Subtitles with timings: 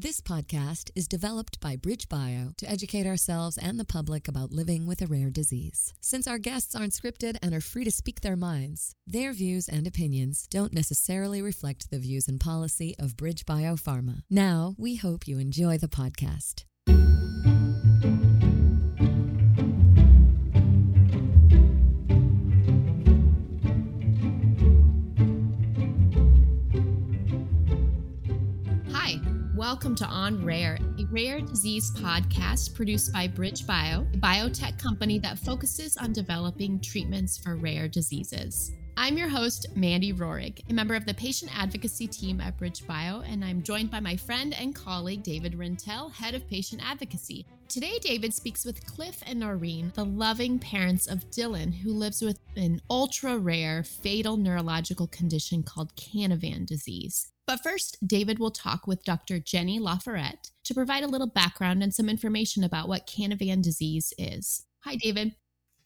[0.00, 5.02] This podcast is developed by BridgeBio to educate ourselves and the public about living with
[5.02, 5.92] a rare disease.
[6.00, 9.88] Since our guests aren't scripted and are free to speak their minds, their views and
[9.88, 14.22] opinions don't necessarily reflect the views and policy of BridgeBio Pharma.
[14.30, 16.62] Now, we hope you enjoy the podcast.
[29.68, 35.18] Welcome to On Rare, a rare disease podcast produced by Bridge Bio, a biotech company
[35.18, 38.72] that focuses on developing treatments for rare diseases.
[39.00, 43.44] I'm your host, Mandy Rohrig, a member of the patient advocacy team at BridgeBio, and
[43.44, 47.46] I'm joined by my friend and colleague, David Rintell, head of patient advocacy.
[47.68, 52.40] Today, David speaks with Cliff and Noreen, the loving parents of Dylan, who lives with
[52.56, 57.28] an ultra rare fatal neurological condition called Canavan disease.
[57.46, 59.38] But first, David will talk with Dr.
[59.38, 64.66] Jenny Laforet to provide a little background and some information about what Canavan disease is.
[64.80, 65.36] Hi, David.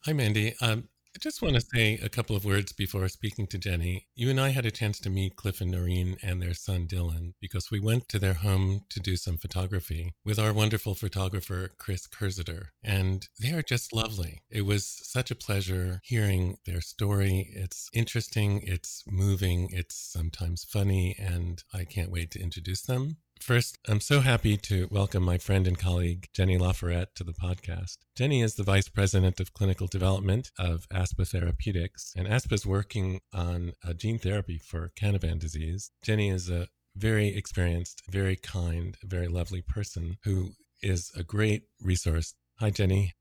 [0.06, 0.54] Hi, Mandy.
[0.62, 4.06] Um, I just want to say a couple of words before speaking to Jenny.
[4.14, 7.34] You and I had a chance to meet Cliff and Noreen and their son Dylan
[7.38, 12.06] because we went to their home to do some photography with our wonderful photographer, Chris
[12.06, 12.68] Kurziter.
[12.82, 14.40] And they are just lovely.
[14.48, 17.50] It was such a pleasure hearing their story.
[17.54, 23.18] It's interesting, it's moving, it's sometimes funny, and I can't wait to introduce them.
[23.42, 27.96] First, I'm so happy to welcome my friend and colleague, Jenny Laforet, to the podcast.
[28.14, 33.20] Jenny is the Vice President of Clinical Development of ASPA Therapeutics, and ASPA is working
[33.34, 35.90] on a gene therapy for Canavan disease.
[36.04, 42.34] Jenny is a very experienced, very kind, very lovely person who is a great resource.
[42.60, 43.12] Hi, Jenny.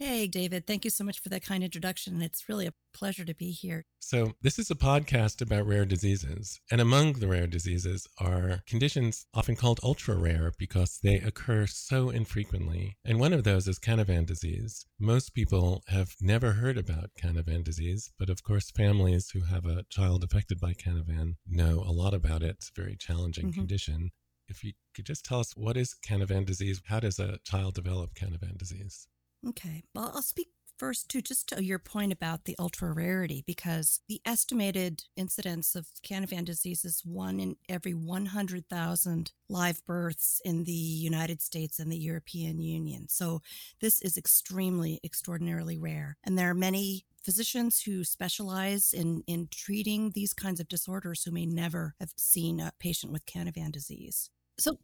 [0.00, 0.64] Hey, David.
[0.64, 2.22] Thank you so much for that kind introduction.
[2.22, 3.84] It's really a pleasure to be here.
[3.98, 6.60] So, this is a podcast about rare diseases.
[6.70, 12.10] And among the rare diseases are conditions often called ultra rare because they occur so
[12.10, 12.96] infrequently.
[13.04, 14.86] And one of those is Canavan disease.
[15.00, 19.82] Most people have never heard about Canavan disease, but of course, families who have a
[19.90, 22.50] child affected by Canavan know a lot about it.
[22.50, 23.62] It's a very challenging mm-hmm.
[23.62, 24.10] condition.
[24.46, 26.80] If you could just tell us what is Canavan disease?
[26.86, 29.08] How does a child develop Canavan disease?
[29.46, 29.84] Okay.
[29.94, 34.20] Well, I'll speak first to just to your point about the ultra rarity because the
[34.24, 41.42] estimated incidence of Canavan disease is one in every 100,000 live births in the United
[41.42, 43.06] States and the European Union.
[43.08, 43.42] So
[43.80, 46.16] this is extremely, extraordinarily rare.
[46.24, 51.32] And there are many physicians who specialize in, in treating these kinds of disorders who
[51.32, 54.30] may never have seen a patient with Canavan disease.
[54.58, 54.78] So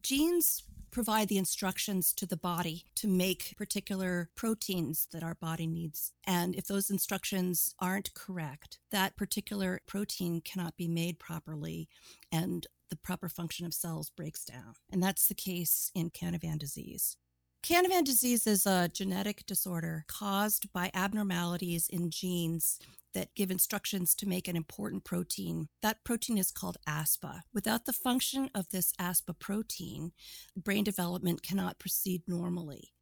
[0.00, 6.12] genes provide the instructions to the body to make particular proteins that our body needs.
[6.26, 11.88] And if those instructions aren't correct, that particular protein cannot be made properly
[12.32, 14.74] and the proper function of cells breaks down.
[14.90, 17.16] And that's the case in Canavan disease.
[17.62, 22.78] Canavan disease is a genetic disorder caused by abnormalities in genes
[23.14, 25.68] that give instructions to make an important protein.
[25.82, 27.42] That protein is called ASPA.
[27.52, 30.12] Without the function of this ASPA protein,
[30.56, 32.92] brain development cannot proceed normally.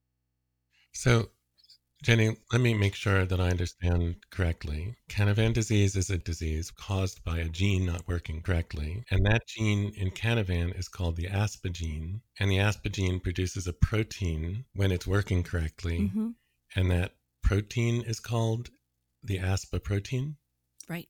[0.92, 1.30] So,
[2.02, 4.94] Jenny, let me make sure that I understand correctly.
[5.10, 9.04] Canavan disease is a disease caused by a gene not working correctly.
[9.10, 12.20] And that gene in Canavan is called the ASPA gene.
[12.38, 15.98] And the ASPA gene produces a protein when it's working correctly.
[15.98, 16.28] Mm-hmm.
[16.76, 18.70] And that protein is called
[19.22, 20.36] the ASPA protein?
[20.88, 21.08] Right.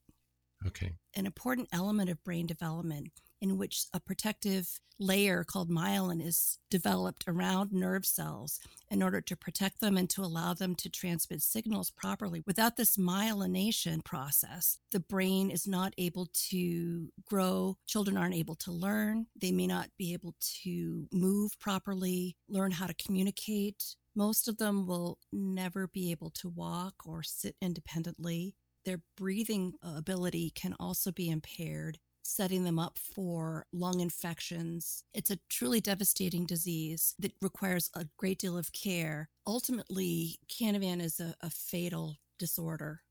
[0.66, 0.92] Okay.
[1.14, 3.10] An important element of brain development
[3.40, 8.58] in which a protective layer called myelin is developed around nerve cells
[8.90, 12.42] in order to protect them and to allow them to transmit signals properly.
[12.46, 17.76] Without this myelination process, the brain is not able to grow.
[17.86, 19.26] Children aren't able to learn.
[19.40, 24.84] They may not be able to move properly, learn how to communicate, most of them
[24.84, 28.56] will never be able to walk or sit independently.
[28.84, 35.04] Their breathing ability can also be impaired, setting them up for lung infections.
[35.14, 39.28] It's a truly devastating disease that requires a great deal of care.
[39.46, 43.02] Ultimately, Canavan is a, a fatal disorder.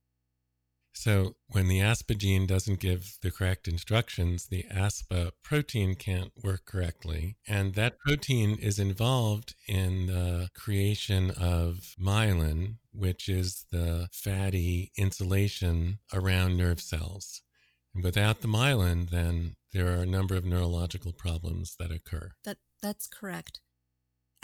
[0.99, 6.65] So, when the ASPA gene doesn't give the correct instructions, the ASPA protein can't work
[6.65, 7.37] correctly.
[7.47, 15.99] And that protein is involved in the creation of myelin, which is the fatty insulation
[16.11, 17.43] around nerve cells.
[17.93, 22.31] And without the myelin, then there are a number of neurological problems that occur.
[22.43, 23.61] That, that's correct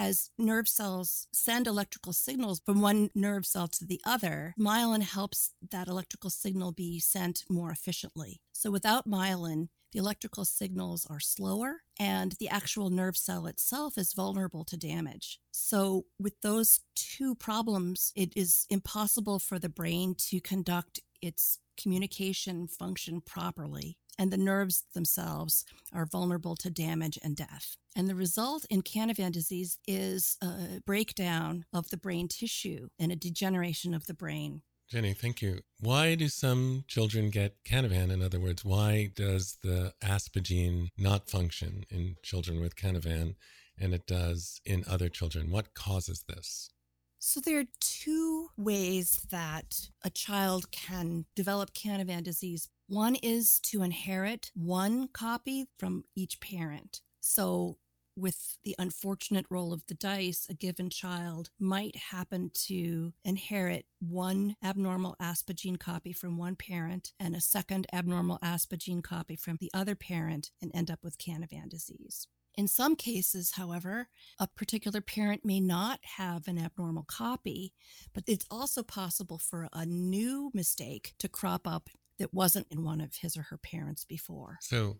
[0.03, 5.53] as nerve cells send electrical signals from one nerve cell to the other, myelin helps
[5.71, 8.41] that electrical signal be sent more efficiently.
[8.51, 14.11] So without myelin, the electrical signals are slower and the actual nerve cell itself is
[14.13, 15.39] vulnerable to damage.
[15.51, 22.67] So, with those two problems, it is impossible for the brain to conduct its communication
[22.67, 27.75] function properly and the nerves themselves are vulnerable to damage and death.
[27.95, 33.15] And the result in Canavan disease is a breakdown of the brain tissue and a
[33.15, 34.61] degeneration of the brain.
[34.89, 35.61] Jenny, thank you.
[35.79, 38.11] Why do some children get Canavan?
[38.11, 43.35] In other words, why does the ASPA gene not function in children with Canavan
[43.79, 45.49] and it does in other children?
[45.49, 46.69] What causes this?
[47.17, 52.67] So, there are two ways that a child can develop Canavan disease.
[52.87, 57.01] One is to inherit one copy from each parent.
[57.21, 57.77] So,
[58.15, 64.55] with the unfortunate roll of the dice, a given child might happen to inherit one
[64.63, 69.57] abnormal ASPA gene copy from one parent and a second abnormal ASPA gene copy from
[69.59, 72.27] the other parent and end up with Canavan disease.
[72.55, 77.73] In some cases, however, a particular parent may not have an abnormal copy,
[78.13, 83.01] but it's also possible for a new mistake to crop up that wasn't in one
[83.01, 84.57] of his or her parents before.
[84.61, 84.97] So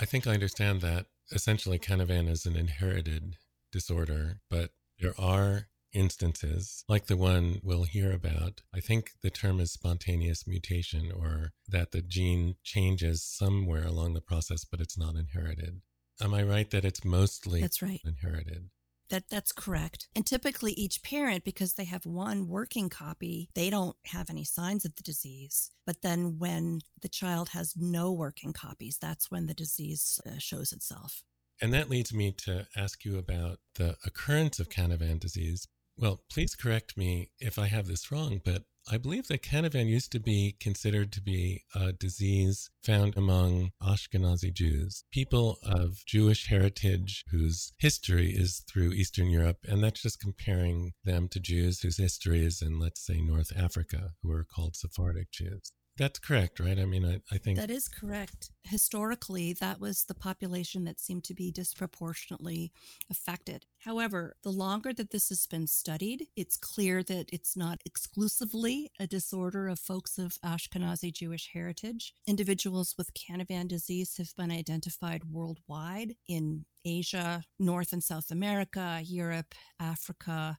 [0.00, 3.36] I think I understand that essentially Canavan is an inherited
[3.70, 8.62] disorder, but there are instances like the one we'll hear about.
[8.74, 14.20] I think the term is spontaneous mutation or that the gene changes somewhere along the
[14.20, 15.82] process, but it's not inherited.
[16.20, 18.00] Am I right that it's mostly That's right.
[18.04, 18.70] inherited?
[19.12, 20.08] That that's correct.
[20.16, 24.86] And typically each parent because they have one working copy, they don't have any signs
[24.86, 25.70] of the disease.
[25.84, 30.72] But then when the child has no working copies, that's when the disease uh, shows
[30.72, 31.24] itself.
[31.60, 35.68] And that leads me to ask you about the occurrence of Canavan disease.
[35.98, 40.10] Well, please correct me if I have this wrong, but I believe that Canavan used
[40.12, 47.24] to be considered to be a disease found among Ashkenazi Jews, people of Jewish heritage
[47.30, 49.58] whose history is through Eastern Europe.
[49.68, 54.10] And that's just comparing them to Jews whose history is in, let's say, North Africa,
[54.22, 55.72] who are called Sephardic Jews.
[55.98, 56.78] That's correct, right?
[56.78, 58.50] I mean, I, I, think that is correct.
[58.64, 62.72] Historically, that was the population that seemed to be disproportionately
[63.10, 63.66] affected.
[63.84, 69.06] However, the longer that this has been studied, it's clear that it's not exclusively a
[69.06, 72.14] disorder of folks of Ashkenazi Jewish heritage.
[72.26, 79.54] Individuals with Canavan disease have been identified worldwide in Asia, North and South America, Europe,
[79.78, 80.58] Africa.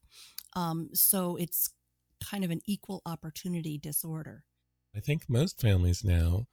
[0.56, 1.72] Um, so it's
[2.24, 4.44] kind of an equal opportunity disorder.
[4.96, 6.48] I think most families now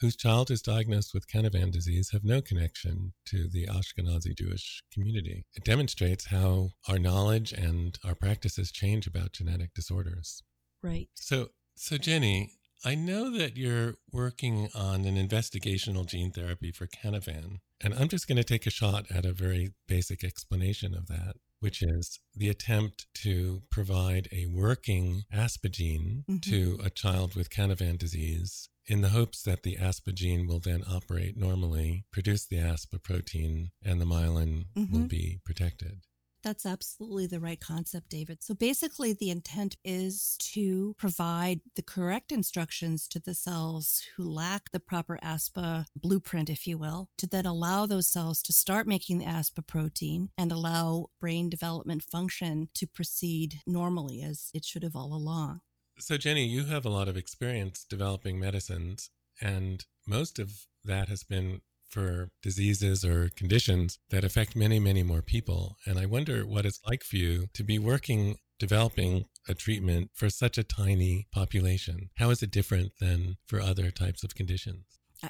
[0.00, 5.44] whose child is diagnosed with Canavan disease have no connection to the Ashkenazi Jewish community.
[5.54, 10.42] It demonstrates how our knowledge and our practices change about genetic disorders.
[10.82, 11.08] Right.
[11.14, 12.50] So, so Jenny,
[12.84, 18.26] I know that you're working on an investigational gene therapy for Canavan, and I'm just
[18.26, 22.48] going to take a shot at a very basic explanation of that which is the
[22.48, 26.50] attempt to provide a working ASPA gene mm-hmm.
[26.50, 30.82] to a child with Canavan disease in the hopes that the ASPA gene will then
[30.90, 34.92] operate normally, produce the ASPA protein, and the myelin mm-hmm.
[34.92, 36.00] will be protected.
[36.42, 38.42] That's absolutely the right concept, David.
[38.42, 44.70] So basically, the intent is to provide the correct instructions to the cells who lack
[44.70, 49.18] the proper ASPA blueprint, if you will, to then allow those cells to start making
[49.18, 54.96] the ASPA protein and allow brain development function to proceed normally as it should have
[54.96, 55.60] all along.
[55.98, 61.22] So, Jenny, you have a lot of experience developing medicines, and most of that has
[61.22, 61.60] been
[61.92, 65.76] for diseases or conditions that affect many, many more people.
[65.86, 70.30] And I wonder what it's like for you to be working, developing a treatment for
[70.30, 72.08] such a tiny population.
[72.16, 74.84] How is it different than for other types of conditions?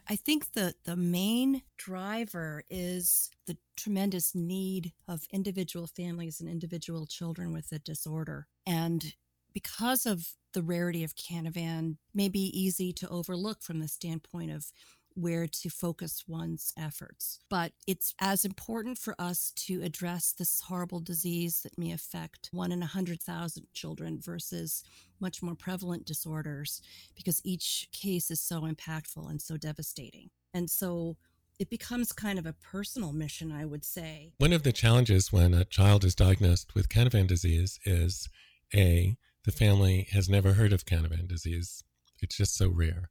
[0.09, 7.07] I think the, the main driver is the tremendous need of individual families and individual
[7.07, 8.47] children with a disorder.
[8.67, 9.15] And
[9.53, 14.73] because of the rarity of Canavan, may be easy to overlook from the standpoint of
[15.15, 17.39] where to focus one's efforts.
[17.49, 22.73] But it's as important for us to address this horrible disease that may affect one
[22.73, 24.83] in a hundred thousand children versus
[25.21, 26.83] much more prevalent disorders
[27.15, 30.31] because each case is so impactful and so devastating.
[30.55, 31.17] And so
[31.59, 34.33] it becomes kind of a personal mission, I would say.
[34.39, 38.29] One of the challenges when a child is diagnosed with Canavan disease is
[38.75, 41.85] A, the family has never heard of Canavan disease.
[42.21, 43.11] It's just so rare.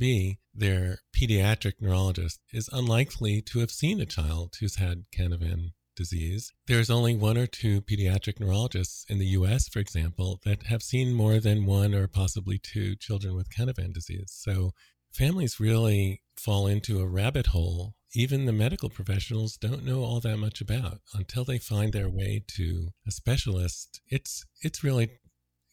[0.00, 6.52] Their pediatric neurologist is unlikely to have seen a child who's had Canavan disease.
[6.66, 11.12] There's only one or two pediatric neurologists in the US, for example, that have seen
[11.12, 14.32] more than one or possibly two children with Canavan disease.
[14.34, 14.72] So
[15.12, 20.36] families really fall into a rabbit hole even the medical professionals don't know all that
[20.36, 24.00] much about until they find their way to a specialist.
[24.08, 25.10] It's it's really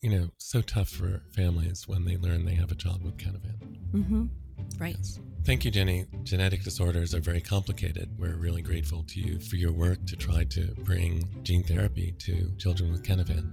[0.01, 3.57] you know so tough for families when they learn they have a child with Canavan.
[3.93, 4.25] Mm-hmm.
[4.79, 4.95] Right.
[4.97, 5.19] Yes.
[5.45, 6.05] Thank you, Jenny.
[6.23, 8.09] Genetic disorders are very complicated.
[8.19, 12.51] We're really grateful to you for your work to try to bring gene therapy to
[12.57, 13.51] children with Canavan.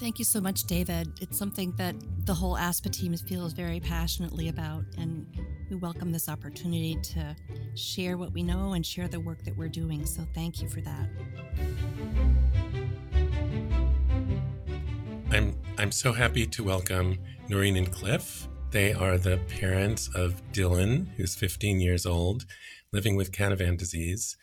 [0.00, 1.08] Thank you so much, David.
[1.20, 5.26] It's something that the whole ASPA team feels very passionately about, and
[5.68, 7.36] we welcome this opportunity to
[7.74, 10.06] share what we know and share the work that we're doing.
[10.06, 11.08] So thank you for that.
[15.30, 17.18] I'm I'm so happy to welcome
[17.48, 22.44] Noreen and Cliff they are the parents of Dylan, who's 15 years old,
[22.92, 24.36] living with Canavan disease.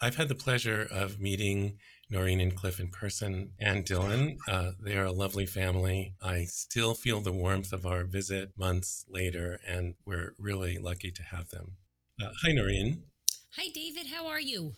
[0.00, 1.78] I've had the pleasure of meeting
[2.10, 4.36] Noreen and Cliff in person and Dylan.
[4.48, 6.14] Uh, they are a lovely family.
[6.20, 11.22] I still feel the warmth of our visit months later, and we're really lucky to
[11.22, 11.76] have them.
[12.20, 13.04] Uh, hi, Noreen.
[13.56, 14.08] Hi, David.
[14.08, 14.72] How are you?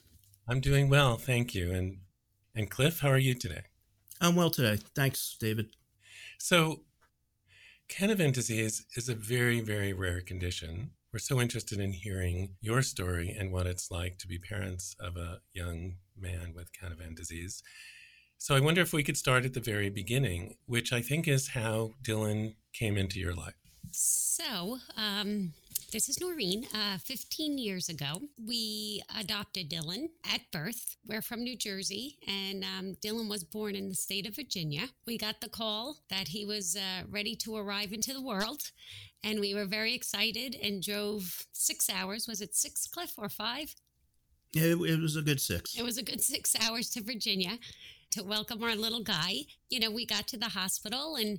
[0.46, 1.72] I'm doing well, thank you.
[1.72, 1.98] And
[2.54, 3.62] and Cliff, how are you today?
[4.20, 4.78] I'm well today.
[4.94, 5.70] Thanks, David.
[6.44, 6.80] So,
[7.88, 10.90] Canavan disease is a very, very rare condition.
[11.12, 15.16] We're so interested in hearing your story and what it's like to be parents of
[15.16, 17.62] a young man with Canavan disease.
[18.38, 21.50] So I wonder if we could start at the very beginning, which I think is
[21.50, 23.54] how Dylan came into your life.
[23.92, 25.52] So, um,
[25.92, 26.66] this is Noreen.
[26.74, 30.96] Uh, 15 years ago, we adopted Dylan at birth.
[31.06, 34.88] We're from New Jersey, and um, Dylan was born in the state of Virginia.
[35.06, 38.70] We got the call that he was uh, ready to arrive into the world,
[39.22, 42.26] and we were very excited and drove six hours.
[42.26, 43.74] Was it six, Cliff, or five?
[44.54, 45.78] Yeah, it, it was a good six.
[45.78, 47.58] It was a good six hours to Virginia
[48.12, 49.40] to welcome our little guy.
[49.68, 51.38] You know, we got to the hospital and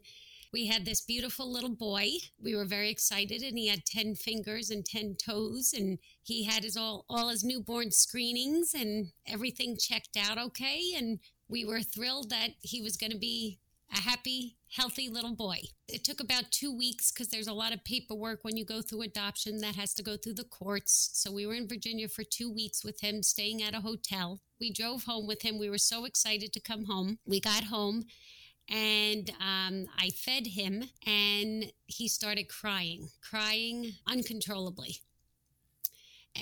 [0.54, 2.10] we had this beautiful little boy.
[2.42, 6.64] We were very excited, and he had 10 fingers and 10 toes, and he had
[6.64, 10.94] his all, all his newborn screenings, and everything checked out okay.
[10.96, 11.20] And
[11.50, 13.60] we were thrilled that he was going to be
[13.92, 15.58] a happy, healthy little boy.
[15.88, 19.04] It took about two weeks because there's a lot of paperwork when you go through
[19.04, 21.10] adoption that has to go through the courts.
[21.14, 24.40] So we were in Virginia for two weeks with him, staying at a hotel.
[24.60, 25.60] We drove home with him.
[25.60, 27.20] We were so excited to come home.
[27.26, 28.06] We got home
[28.70, 35.02] and um, I fed him, and he started crying, crying uncontrollably,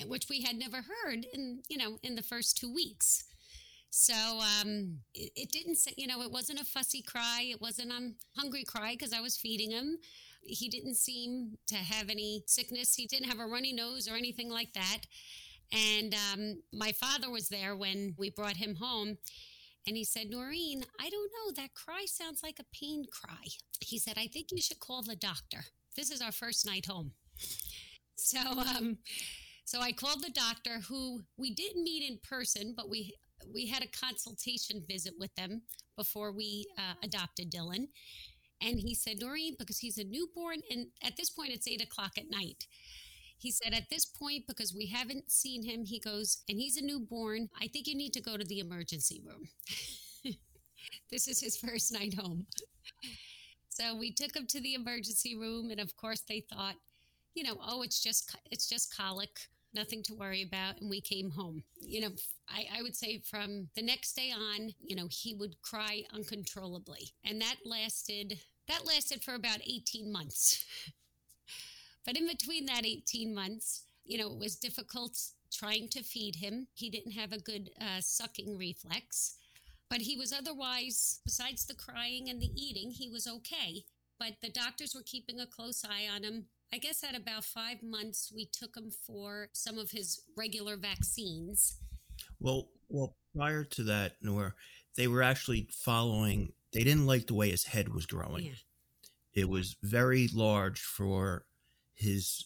[0.05, 3.25] which we had never heard in you know in the first two weeks.
[3.93, 4.13] So
[4.61, 7.47] um, it, it, didn't say, you know, it wasn't a fussy cry.
[7.51, 9.97] It wasn't a um, hungry cry because I was feeding him.
[10.43, 12.95] He didn't seem to have any sickness.
[12.95, 14.99] He didn't have a runny nose or anything like that.
[15.73, 19.17] And um, my father was there when we brought him home.
[19.87, 21.53] And he said, Noreen, I don't know.
[21.55, 23.45] That cry sounds like a pain cry.
[23.79, 25.65] He said, I think you should call the doctor.
[25.95, 27.11] This is our first night home.
[28.15, 28.97] So, um,
[29.65, 33.15] so I called the doctor who we didn't meet in person, but we
[33.51, 35.63] we had a consultation visit with them
[35.97, 37.87] before we uh, adopted Dylan.
[38.61, 42.11] And he said, Noreen, because he's a newborn, and at this point it's eight o'clock
[42.17, 42.67] at night.
[43.41, 46.85] He said, at this point, because we haven't seen him, he goes, and he's a
[46.85, 49.49] newborn, I think you need to go to the emergency room.
[51.11, 52.45] this is his first night home.
[53.69, 56.75] So we took him to the emergency room, and of course they thought,
[57.33, 59.39] you know, oh, it's just it's just colic,
[59.73, 61.63] nothing to worry about, and we came home.
[61.79, 62.11] You know,
[62.49, 67.13] I, I would say from the next day on, you know, he would cry uncontrollably,
[67.23, 70.65] and that lasted that lasted for about eighteen months.
[72.05, 75.17] But in between that 18 months, you know, it was difficult
[75.51, 76.67] trying to feed him.
[76.73, 79.35] He didn't have a good uh, sucking reflex,
[79.89, 83.83] but he was otherwise, besides the crying and the eating, he was okay.
[84.19, 86.45] But the doctors were keeping a close eye on him.
[86.73, 91.77] I guess at about five months, we took him for some of his regular vaccines.
[92.39, 94.53] Well, well, prior to that, Nora,
[94.95, 96.53] they were actually following.
[96.71, 98.45] They didn't like the way his head was growing.
[98.45, 98.51] Yeah.
[99.33, 101.45] It was very large for
[102.01, 102.45] his,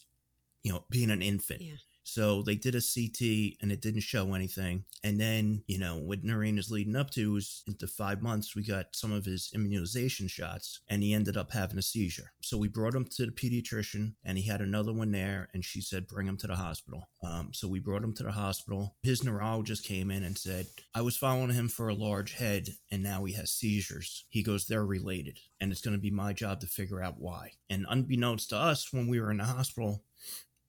[0.64, 1.62] you know, being an infant.
[1.62, 1.76] Yeah.
[2.06, 4.86] So they did a CT and it didn't show anything.
[5.04, 8.64] And then, you know, what Noreen is leading up to is into five months, we
[8.64, 12.32] got some of his immunization shots and he ended up having a seizure.
[12.42, 15.82] So we brought him to the pediatrician and he had another one there and she
[15.82, 17.10] said, bring him to the hospital.
[17.24, 18.96] Um, so we brought him to the hospital.
[19.02, 23.02] His neurologist came in and said, I was following him for a large head and
[23.02, 24.26] now he has seizures.
[24.30, 27.54] He goes, they're related and it's going to be my job to figure out why.
[27.68, 30.04] And unbeknownst to us, when we were in the hospital,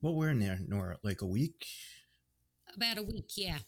[0.01, 0.99] what were in there, Nora?
[1.03, 1.67] Like a week?
[2.75, 3.59] About a week, yeah.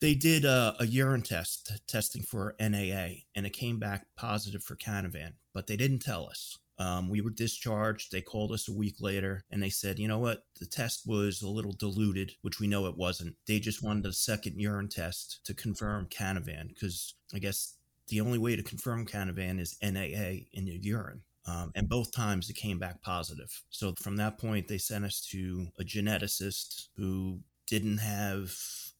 [0.00, 4.74] They did a, a urine test testing for NAA, and it came back positive for
[4.74, 6.58] Canavan, but they didn't tell us.
[6.78, 8.10] Um, we were discharged.
[8.10, 10.44] They called us a week later and they said, you know what?
[10.58, 13.36] The test was a little diluted, which we know it wasn't.
[13.46, 17.76] They just wanted a second urine test to confirm Canavan because I guess
[18.08, 21.22] the only way to confirm Canavan is NAA in your urine.
[21.46, 23.50] Um, and both times it came back positive.
[23.70, 28.52] So from that point, they sent us to a geneticist who didn't have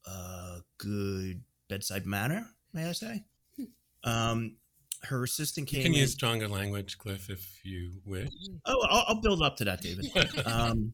[0.06, 3.24] a good bedside manner, may I say.
[3.56, 4.10] Hmm.
[4.10, 4.56] Um,
[5.04, 5.78] her assistant came.
[5.78, 6.00] You can in.
[6.00, 8.28] use stronger language, Cliff, if you wish.
[8.66, 10.10] Oh, I'll, I'll build up to that, David.
[10.46, 10.92] um,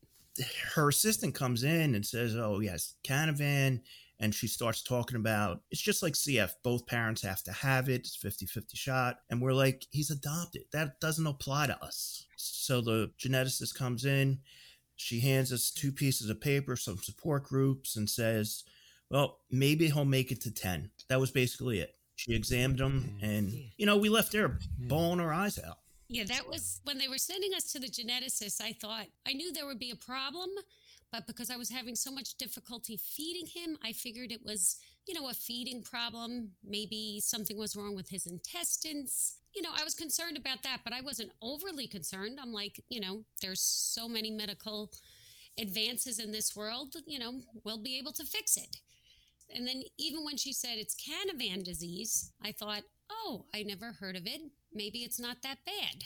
[0.75, 3.81] her assistant comes in and says, "Oh yes, Canavan."
[4.21, 6.51] And she starts talking about it's just like CF.
[6.65, 8.01] Both parents have to have it.
[8.01, 9.21] It's 50 50 shot.
[9.31, 10.63] And we're like, he's adopted.
[10.73, 12.27] That doesn't apply to us.
[12.37, 14.41] So the geneticist comes in.
[14.97, 18.65] She hands us two pieces of paper, some support groups, and says,
[19.11, 20.91] well, maybe he'll make it to 10.
[21.09, 21.95] That was basically it.
[22.17, 23.23] She examined him, mm.
[23.23, 24.89] and you know, we left there mm.
[24.89, 25.79] bawling our eyes out.
[26.09, 28.61] Yeah, that was when they were sending us to the geneticist.
[28.61, 30.49] I thought I knew there would be a problem,
[31.11, 35.15] but because I was having so much difficulty feeding him, I figured it was, you
[35.15, 36.51] know, a feeding problem.
[36.65, 39.39] Maybe something was wrong with his intestines.
[39.55, 42.39] You know, I was concerned about that, but I wasn't overly concerned.
[42.41, 44.91] I'm like, you know, there's so many medical
[45.59, 48.77] advances in this world, you know, we'll be able to fix it.
[49.55, 54.17] And then even when she said it's Canavan disease, I thought, oh, I never heard
[54.17, 54.41] of it.
[54.73, 56.05] Maybe it's not that bad.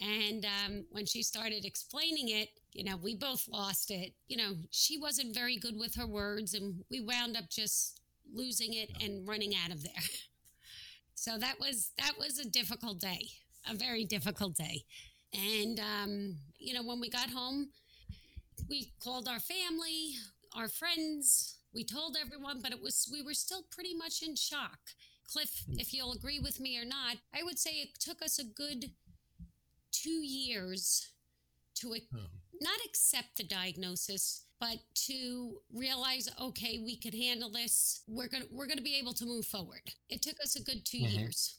[0.00, 4.12] And um, when she started explaining it, you know, we both lost it.
[4.28, 8.00] You know, she wasn't very good with her words, and we wound up just
[8.32, 9.92] losing it and running out of there.
[11.18, 13.26] So that was that was a difficult day,
[13.68, 14.84] a very difficult day.
[15.32, 17.70] And um, you know, when we got home,
[18.68, 20.12] we called our family,
[20.54, 24.78] our friends, we told everyone, but it was we were still pretty much in shock.
[25.26, 25.80] Cliff, hmm.
[25.80, 28.90] if you'll agree with me or not, I would say it took us a good
[29.90, 31.12] two years
[31.76, 32.18] to oh.
[32.60, 38.02] Not accept the diagnosis, but to realize, okay, we could handle this.
[38.06, 39.82] We're gonna we're gonna be able to move forward.
[40.08, 41.18] It took us a good 2 mm-hmm.
[41.18, 41.58] years.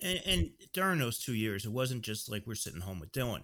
[0.00, 3.42] And, and during those two years, it wasn't just like we're sitting home with Dylan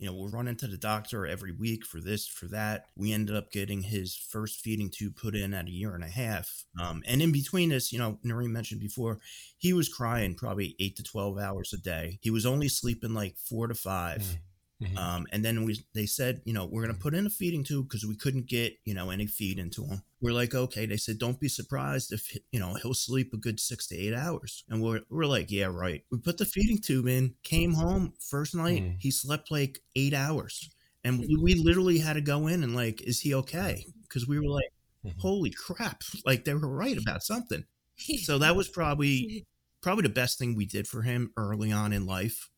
[0.00, 2.86] you know, we're running to the doctor every week for this, for that.
[2.96, 6.08] We ended up getting his first feeding tube put in at a year and a
[6.08, 6.64] half.
[6.80, 9.20] Um, and in between this, you know, Noreen mentioned before,
[9.58, 12.18] he was crying probably eight to 12 hours a day.
[12.22, 14.36] He was only sleeping like four to 5 mm.
[14.82, 14.96] Mm-hmm.
[14.96, 17.64] Um, and then we they said, you know, we're going to put in a feeding
[17.64, 20.02] tube because we couldn't get, you know, any feed into him.
[20.22, 20.86] We're like, okay.
[20.86, 24.14] They said, don't be surprised if, you know, he'll sleep a good six to eight
[24.14, 24.64] hours.
[24.68, 26.02] And we're, we're like, yeah, right.
[26.10, 28.82] We put the feeding tube in, came home first night.
[28.82, 28.96] Mm.
[29.00, 30.70] He slept like eight hours.
[31.04, 33.86] And we, we, literally had to go in and like, is he okay?
[34.02, 34.70] Because we were like,
[35.04, 35.18] mm-hmm.
[35.18, 36.02] holy crap.
[36.26, 37.64] Like they were right about something.
[37.96, 39.46] So that was probably,
[39.82, 42.50] probably the best thing we did for him early on in life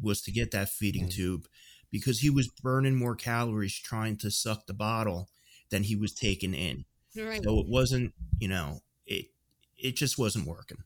[0.00, 1.14] was to get that feeding mm.
[1.14, 1.46] tube
[1.90, 5.28] because he was burning more calories trying to suck the bottle
[5.70, 6.84] than he was taking in.
[7.16, 7.42] Right.
[7.42, 9.26] So it wasn't, you know, it
[9.76, 10.78] it just wasn't working.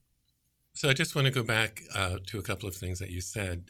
[0.74, 3.20] So I just want to go back uh, to a couple of things that you
[3.20, 3.64] said.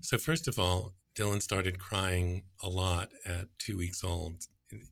[0.00, 4.46] So first of all, Dylan started crying a lot at two weeks old.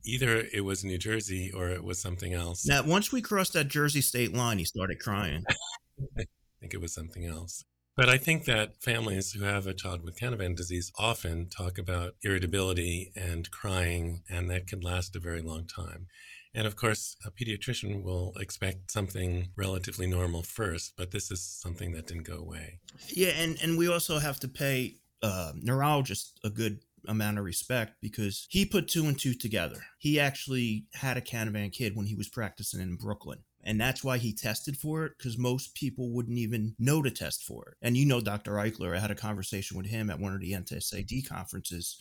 [0.05, 2.65] Either it was New Jersey or it was something else.
[2.67, 5.45] Now, once we crossed that Jersey state line, he started crying.
[6.19, 6.25] I
[6.61, 7.65] think it was something else.
[7.95, 12.15] But I think that families who have a child with Canavan disease often talk about
[12.23, 16.07] irritability and crying, and that can last a very long time.
[16.55, 21.93] And of course, a pediatrician will expect something relatively normal first, but this is something
[21.93, 22.81] that didn't go away.
[23.09, 27.95] Yeah, and, and we also have to pay uh, neurologists a good amount of respect
[28.01, 29.81] because he put two and two together.
[29.99, 33.41] He actually had a Canavan kid when he was practicing in Brooklyn.
[33.65, 37.45] And that's why he tested for it, because most people wouldn't even know to test
[37.45, 37.75] for it.
[37.81, 38.53] And you know, Dr.
[38.55, 42.01] Eichler, I had a conversation with him at one of the NTSAD conferences,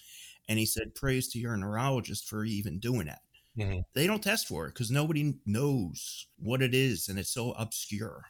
[0.49, 3.21] and he said, Praise to your neurologist for even doing that.
[3.57, 3.81] Mm-hmm.
[3.93, 8.25] They don't test for it because nobody knows what it is, and it's so obscure.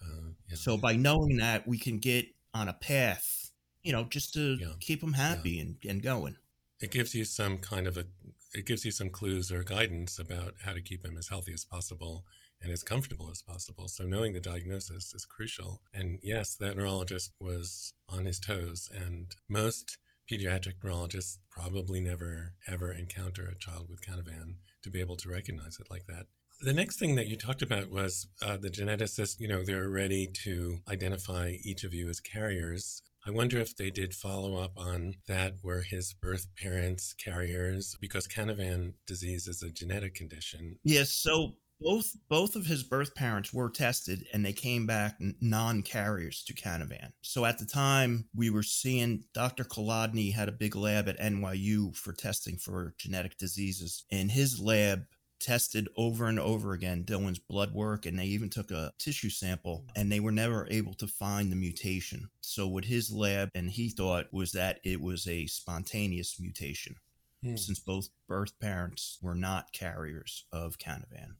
[0.00, 0.56] Uh, yeah.
[0.56, 3.50] So by knowing that, we can get on a path,
[3.82, 4.72] you know, just to yeah.
[4.80, 5.62] keep them happy yeah.
[5.62, 6.36] and, and going.
[6.80, 8.06] It gives you some kind of a
[8.52, 11.64] it gives you some clues or guidance about how to keep him as healthy as
[11.64, 12.24] possible
[12.60, 13.86] and as comfortable as possible.
[13.86, 15.82] So knowing the diagnosis is crucial.
[15.94, 19.98] And yes, that neurologist was on his toes and most
[20.30, 25.78] pediatric neurologists probably never ever encounter a child with Canavan to be able to recognize
[25.80, 26.26] it like that.
[26.62, 30.26] The next thing that you talked about was uh, the geneticist, you know, they're ready
[30.44, 35.14] to identify each of you as carriers I wonder if they did follow up on
[35.28, 40.78] that were his birth parents carriers because Canavan disease is a genetic condition.
[40.84, 41.10] Yes.
[41.10, 46.54] So both both of his birth parents were tested and they came back non-carriers to
[46.54, 47.12] Canavan.
[47.22, 49.64] So at the time we were seeing Dr.
[49.64, 55.04] Kolodny had a big lab at NYU for testing for genetic diseases and his lab
[55.40, 59.84] tested over and over again Dylan's blood work and they even took a tissue sample
[59.96, 62.28] and they were never able to find the mutation.
[62.40, 66.96] So what his lab and he thought was that it was a spontaneous mutation.
[67.42, 67.56] Hmm.
[67.56, 71.36] Since both birth parents were not carriers of Canavan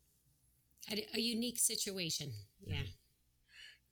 [0.90, 2.32] a, a unique situation.
[2.64, 2.82] Yeah.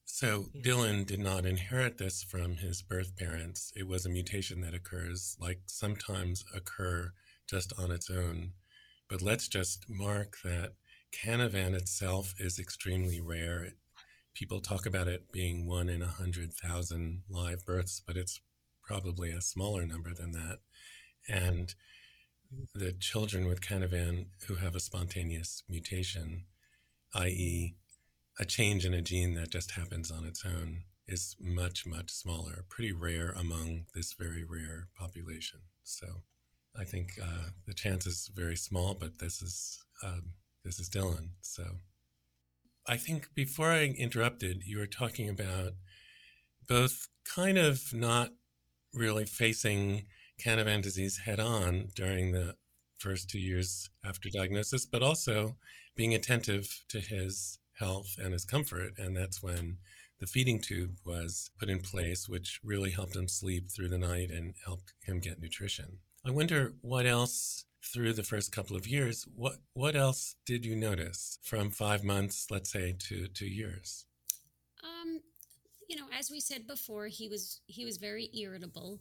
[0.04, 0.62] So yeah.
[0.62, 3.72] Dylan did not inherit this from his birth parents.
[3.76, 7.12] It was a mutation that occurs, like sometimes occur
[7.48, 8.52] just on its own.
[9.08, 10.74] But let's just mark that
[11.12, 13.68] Canavan itself is extremely rare.
[14.34, 18.40] People talk about it being one in a hundred thousand live births, but it's
[18.82, 20.58] probably a smaller number than that.
[21.28, 21.74] And
[22.74, 26.44] the children with Canavan who have a spontaneous mutation
[27.14, 27.74] i.e.,
[28.38, 32.64] a change in a gene that just happens on its own, is much, much smaller,
[32.68, 35.60] pretty rare among this very rare population.
[35.82, 36.22] So
[36.78, 41.30] I think uh, the chance is very small, but this is um, this is Dylan.
[41.40, 41.64] So
[42.86, 45.72] I think before I interrupted, you were talking about
[46.68, 48.30] both kind of not
[48.94, 50.06] really facing
[50.42, 52.54] Canavan disease head on during the
[52.98, 55.56] first two years after diagnosis, but also
[55.96, 58.92] being attentive to his health and his comfort.
[58.98, 59.78] And that's when
[60.20, 64.30] the feeding tube was put in place, which really helped him sleep through the night
[64.30, 65.98] and helped him get nutrition.
[66.28, 70.76] I wonder what else through the first couple of years, what what else did you
[70.76, 74.04] notice from five months, let's say, to two years?
[74.84, 75.20] Um,
[75.88, 79.00] you know, as we said before, he was he was very irritable.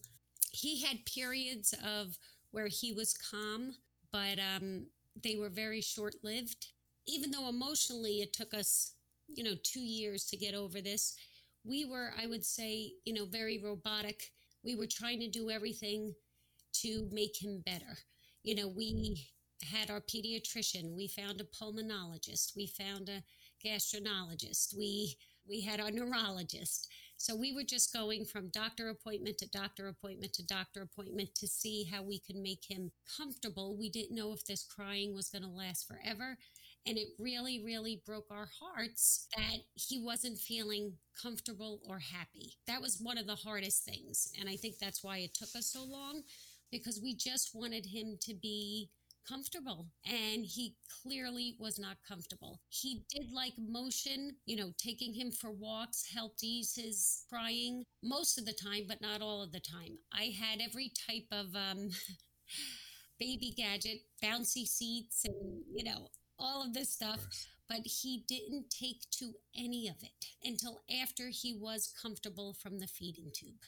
[0.51, 2.17] He had periods of
[2.51, 3.75] where he was calm,
[4.11, 4.87] but um,
[5.21, 6.67] they were very short lived
[7.07, 8.93] even though emotionally it took us,
[9.27, 11.15] you know, two years to get over this,
[11.63, 14.31] we were, I would say, you know, very robotic.
[14.63, 16.13] We were trying to do everything
[16.81, 17.97] to make him better.
[18.43, 19.27] You know, we
[19.63, 23.23] had our pediatrician, we found a pulmonologist, we found a
[23.65, 25.17] gastroenterologist, we
[25.49, 26.89] we had our neurologist.
[27.15, 31.47] So we were just going from doctor appointment to doctor appointment to doctor appointment to
[31.47, 33.75] see how we could make him comfortable.
[33.77, 36.37] We didn't know if this crying was going to last forever.
[36.85, 42.53] And it really, really broke our hearts that he wasn't feeling comfortable or happy.
[42.67, 44.31] That was one of the hardest things.
[44.39, 46.21] And I think that's why it took us so long
[46.71, 48.89] because we just wanted him to be
[49.27, 52.61] comfortable and he clearly was not comfortable.
[52.69, 58.37] He did like motion, you know, taking him for walks helped ease his crying most
[58.37, 59.97] of the time, but not all of the time.
[60.13, 61.89] I had every type of um,
[63.19, 66.07] baby gadget, bouncy seats, and, you know,
[66.39, 67.19] all of this stuff.
[67.19, 72.79] Of but he didn't take to any of it until after he was comfortable from
[72.79, 73.65] the feeding tube.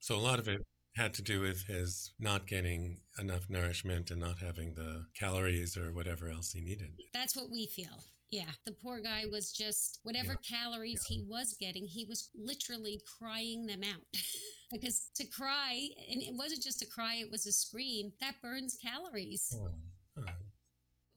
[0.00, 0.66] So a lot of it
[1.00, 5.92] had to do with his not getting enough nourishment and not having the calories or
[5.92, 6.90] whatever else he needed.
[7.14, 8.04] That's what we feel.
[8.30, 10.58] Yeah, the poor guy was just whatever yeah.
[10.58, 11.16] calories yeah.
[11.16, 14.02] he was getting, he was literally crying them out.
[14.70, 18.76] because to cry, and it wasn't just a cry, it was a scream, that burns
[18.80, 19.56] calories.
[19.58, 19.70] Oh.
[20.18, 20.24] Oh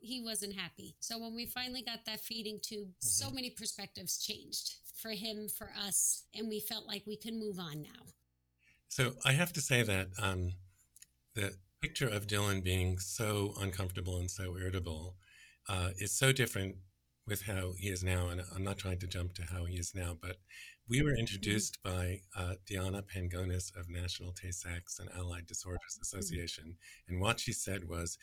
[0.04, 0.96] he wasn't happy.
[1.00, 3.08] So when we finally got that feeding tube, mm-hmm.
[3.08, 7.58] so many perspectives changed for him, for us, and we felt like we can move
[7.60, 8.14] on now.
[8.94, 10.52] So I have to say that um,
[11.34, 15.16] the picture of Dylan being so uncomfortable and so irritable
[15.68, 16.76] uh, is so different
[17.26, 18.28] with how he is now.
[18.28, 20.36] And I'm not trying to jump to how he is now, but
[20.88, 25.98] we were introduced by uh, Diana Pangonis of National Tay-Sachs and Allied Disorders.
[26.00, 26.76] Association.
[27.10, 28.20] And what she said was,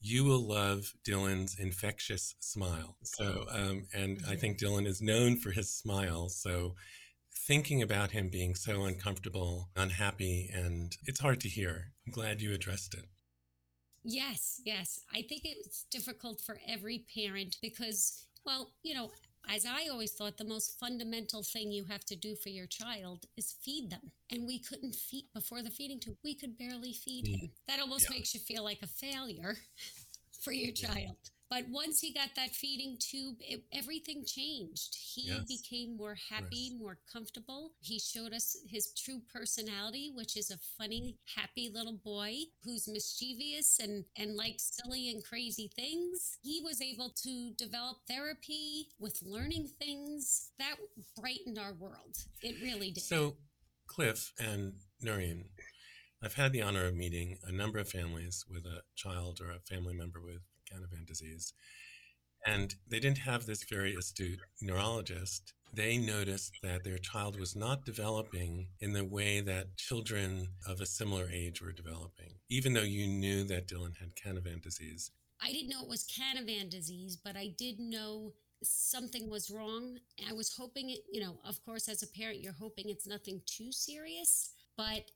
[0.00, 2.96] you will love Dylan's infectious smile.
[3.02, 6.30] So, um, and I think Dylan is known for his smile.
[6.30, 6.76] So,
[7.36, 11.92] thinking about him being so uncomfortable, unhappy, and it's hard to hear.
[12.06, 13.04] I'm glad you addressed it.
[14.04, 15.00] Yes, yes.
[15.12, 19.10] I think it's difficult for every parent because, well, you know,
[19.48, 23.24] as I always thought, the most fundamental thing you have to do for your child
[23.36, 24.12] is feed them.
[24.30, 26.16] And we couldn't feed before the feeding tube.
[26.22, 27.40] We could barely feed mm.
[27.40, 27.50] him.
[27.68, 28.16] That almost yeah.
[28.16, 29.56] makes you feel like a failure
[30.42, 31.16] for your child.
[31.50, 34.96] But once he got that feeding tube, it, everything changed.
[34.96, 35.44] He yes.
[35.44, 37.72] became more happy, more comfortable.
[37.80, 43.78] He showed us his true personality, which is a funny, happy little boy who's mischievous
[43.80, 46.38] and, and likes silly and crazy things.
[46.42, 50.50] He was able to develop therapy with learning things.
[50.58, 50.76] That
[51.16, 52.16] brightened our world.
[52.42, 53.04] It really did.
[53.04, 53.36] So,
[53.86, 55.44] Cliff and Noreen,
[56.22, 59.60] I've had the honor of meeting a number of families with a child or a
[59.60, 60.40] family member with
[60.74, 61.52] Canavan disease.
[62.46, 65.54] And they didn't have this very astute neurologist.
[65.72, 70.86] They noticed that their child was not developing in the way that children of a
[70.86, 75.10] similar age were developing, even though you knew that Dylan had Canavan disease.
[75.42, 79.98] I didn't know it was Canavan disease, but I did know something was wrong.
[80.28, 83.40] I was hoping it, you know, of course, as a parent, you're hoping it's nothing
[83.46, 84.52] too serious.
[84.76, 85.10] But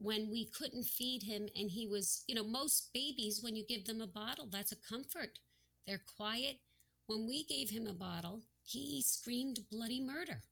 [0.00, 3.86] when we couldn't feed him and he was, you know, most babies, when you give
[3.86, 5.38] them a bottle, that's a comfort.
[5.86, 6.58] They're quiet.
[7.06, 10.42] When we gave him a bottle, he screamed bloody murder,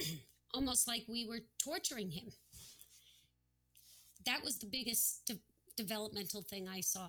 [0.54, 2.32] almost like we were torturing him.
[4.26, 5.38] That was the biggest de-
[5.76, 7.08] developmental thing I saw.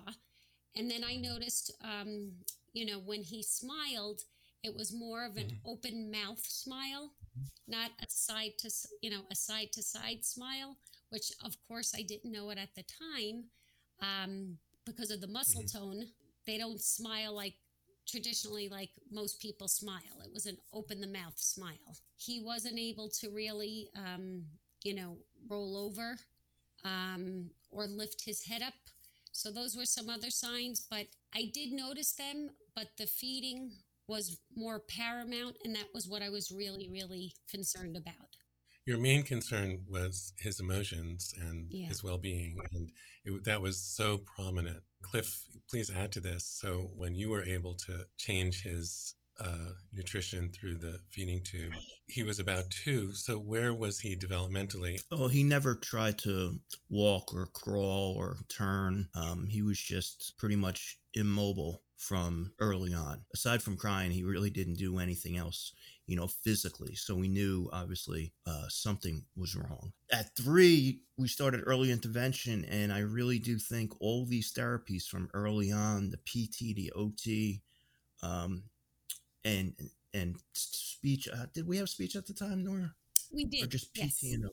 [0.74, 2.32] And then I noticed, um,
[2.72, 4.22] you know, when he smiled,
[4.62, 5.70] it was more of an mm-hmm.
[5.70, 7.12] open mouth smile,
[7.68, 8.70] not a side to,
[9.00, 10.76] you know, a side to side smile,
[11.10, 13.44] which of course I didn't know it at the time
[14.00, 15.78] um, because of the muscle mm-hmm.
[15.78, 16.04] tone.
[16.46, 17.54] They don't smile like
[18.06, 20.22] traditionally like most people smile.
[20.24, 21.98] It was an open the mouth smile.
[22.16, 24.44] He wasn't able to really, um,
[24.84, 25.16] you know,
[25.48, 26.16] roll over
[26.84, 28.74] um, or lift his head up.
[29.32, 32.50] So those were some other signs, but I did notice them.
[32.74, 33.72] But the feeding
[34.08, 38.25] was more paramount, and that was what I was really, really concerned about.
[38.86, 41.88] Your main concern was his emotions and yeah.
[41.88, 42.90] his well-being, and
[43.24, 44.82] it, that was so prominent.
[45.02, 46.46] Cliff, please add to this.
[46.46, 51.72] So, when you were able to change his uh, nutrition through the feeding tube.
[52.06, 53.12] He was about two.
[53.12, 55.02] So where was he developmentally?
[55.10, 59.08] Oh, he never tried to walk or crawl or turn.
[59.14, 63.22] Um, he was just pretty much immobile from early on.
[63.34, 65.72] Aside from crying, he really didn't do anything else,
[66.06, 66.94] you know, physically.
[66.94, 69.92] So we knew obviously uh, something was wrong.
[70.12, 75.28] At three, we started early intervention, and I really do think all these therapies from
[75.34, 77.62] early on the PT, the OT,
[78.22, 78.64] um,
[79.44, 79.74] and
[80.14, 81.28] and speech.
[81.32, 82.94] Uh, did we have speech at the time, Nora?
[83.32, 83.64] We did.
[83.64, 84.22] Or just PT yes.
[84.34, 84.44] and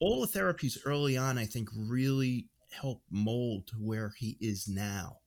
[0.00, 5.18] all the therapies early on, I think, really helped mold to where he is now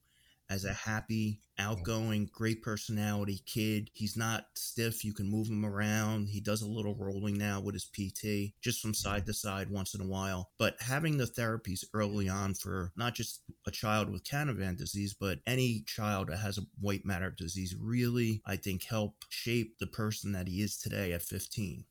[0.50, 3.88] as a happy, outgoing, great personality kid.
[3.94, 5.04] He's not stiff.
[5.04, 6.26] You can move him around.
[6.26, 9.94] He does a little rolling now with his PT, just from side to side once
[9.94, 10.50] in a while.
[10.58, 15.38] But having the therapies early on for not just a child with Canavan disease, but
[15.46, 20.32] any child that has a white matter disease really, I think, help shape the person
[20.32, 21.84] that he is today at 15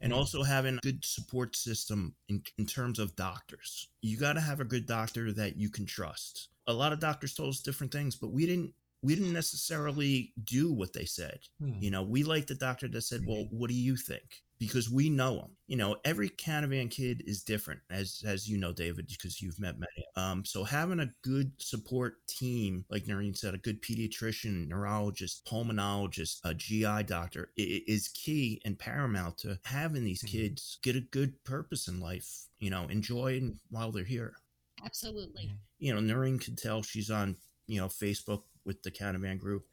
[0.00, 0.18] and mm-hmm.
[0.18, 3.88] also having a good support system in, in terms of doctors.
[4.00, 7.34] You got to have a good doctor that you can trust a lot of doctors
[7.34, 11.38] told us different things, but we didn't we didn't necessarily do what they said.
[11.60, 11.78] Hmm.
[11.80, 15.10] You know, we liked the doctor that said, "Well, what do you think?" Because we
[15.10, 15.50] know them.
[15.66, 19.78] You know, every Canavan kid is different, as as you know, David, because you've met
[19.78, 20.06] many.
[20.16, 26.40] Um, so having a good support team, like Noreen said, a good pediatrician, neurologist, pulmonologist,
[26.44, 30.28] a GI doctor, is key and paramount to having these hmm.
[30.28, 32.46] kids get a good purpose in life.
[32.58, 34.34] You know, enjoy while they're here.
[34.84, 35.54] Absolutely.
[35.78, 37.36] You know, Noreen can tell she's on,
[37.66, 39.64] you know, Facebook with the Canavan group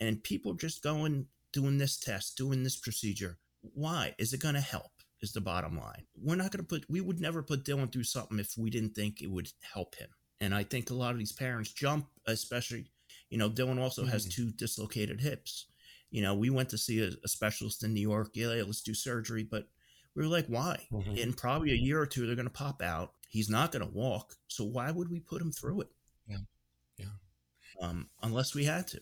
[0.00, 3.38] and people just going, doing this test, doing this procedure.
[3.62, 4.14] Why?
[4.18, 4.90] Is it going to help?
[5.20, 6.06] Is the bottom line.
[6.16, 8.94] We're not going to put, we would never put Dylan through something if we didn't
[8.94, 10.08] think it would help him.
[10.40, 12.86] And I think a lot of these parents jump, especially,
[13.28, 14.12] you know, Dylan also mm-hmm.
[14.12, 15.66] has two dislocated hips.
[16.10, 18.30] You know, we went to see a, a, specialist in New York.
[18.32, 19.44] Yeah, let's do surgery.
[19.44, 19.68] But
[20.14, 20.86] we were like, why?
[20.90, 21.16] Mm-hmm.
[21.16, 23.12] In probably a year or two, they're going to pop out.
[23.30, 24.34] He's not going to walk.
[24.48, 25.88] So why would we put him through it?
[26.28, 26.38] Yeah.
[26.98, 27.06] Yeah.
[27.80, 29.00] Um, unless we had to.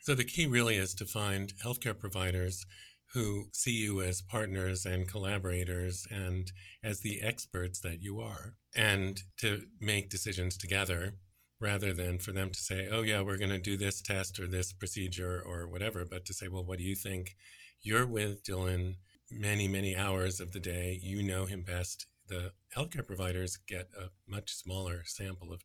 [0.00, 2.66] So the key really is to find healthcare providers
[3.14, 6.50] who see you as partners and collaborators and
[6.82, 11.14] as the experts that you are, and to make decisions together
[11.60, 14.46] rather than for them to say, oh, yeah, we're going to do this test or
[14.46, 17.36] this procedure or whatever, but to say, well, what do you think?
[17.80, 18.96] You're with Dylan
[19.30, 20.98] many, many hours of the day.
[21.00, 25.64] You know him best the healthcare providers get a much smaller sample of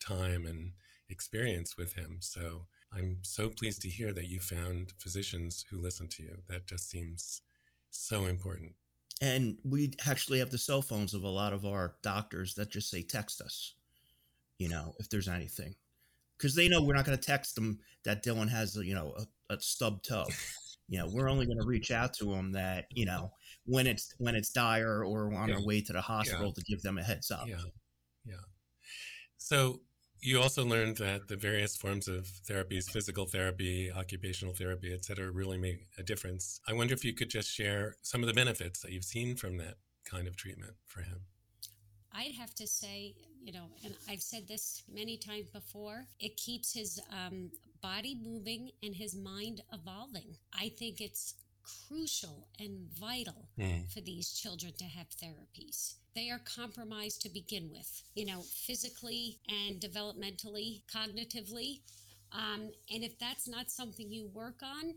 [0.00, 0.72] time and
[1.08, 2.18] experience with him.
[2.20, 6.38] So I'm so pleased to hear that you found physicians who listen to you.
[6.48, 7.42] That just seems
[7.90, 8.72] so important.
[9.20, 12.90] And we actually have the cell phones of a lot of our doctors that just
[12.90, 13.74] say text us,
[14.58, 15.74] you know, if there's anything.
[16.36, 19.14] Because they know we're not going to text them that Dylan has, you know,
[19.48, 20.26] a, a stub toe.
[20.88, 23.30] you know, we're only going to reach out to them that, you know,
[23.64, 25.56] when it's when it's dire or on yeah.
[25.56, 26.52] our way to the hospital yeah.
[26.52, 27.46] to give them a heads up.
[27.46, 27.56] Yeah,
[28.24, 28.34] yeah.
[29.38, 29.80] So
[30.20, 35.30] you also learned that the various forms of therapies, physical therapy, occupational therapy, et cetera,
[35.32, 36.60] really make a difference.
[36.68, 39.56] I wonder if you could just share some of the benefits that you've seen from
[39.58, 41.22] that kind of treatment for him.
[42.12, 46.72] I'd have to say, you know, and I've said this many times before, it keeps
[46.72, 50.36] his um, body moving and his mind evolving.
[50.52, 51.34] I think it's
[51.88, 53.92] crucial and vital mm.
[53.92, 55.94] for these children to have therapies.
[56.14, 61.80] They are compromised to begin with, you know, physically and developmentally, cognitively.
[62.32, 64.94] Um, and if that's not something you work on,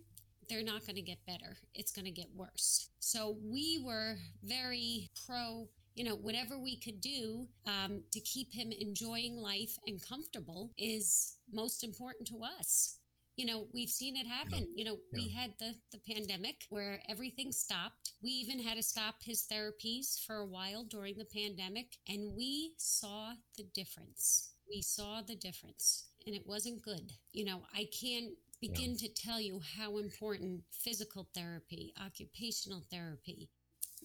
[0.50, 1.58] they're not going to get better.
[1.74, 2.90] It's going to get worse.
[3.00, 8.72] So we were very pro you know, whatever we could do um, to keep him
[8.80, 12.98] enjoying life and comfortable is most important to us.
[13.36, 14.68] You know, we've seen it happen.
[14.70, 14.76] Yeah.
[14.76, 15.20] You know, yeah.
[15.20, 18.14] we had the, the pandemic where everything stopped.
[18.24, 22.74] We even had to stop his therapies for a while during the pandemic, and we
[22.78, 24.54] saw the difference.
[24.70, 27.12] We saw the difference, and it wasn't good.
[27.34, 29.08] You know, I can't begin yeah.
[29.08, 33.50] to tell you how important physical therapy, occupational therapy,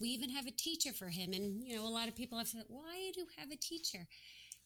[0.00, 1.32] we even have a teacher for him.
[1.32, 4.06] And, you know, a lot of people have said, why do you have a teacher?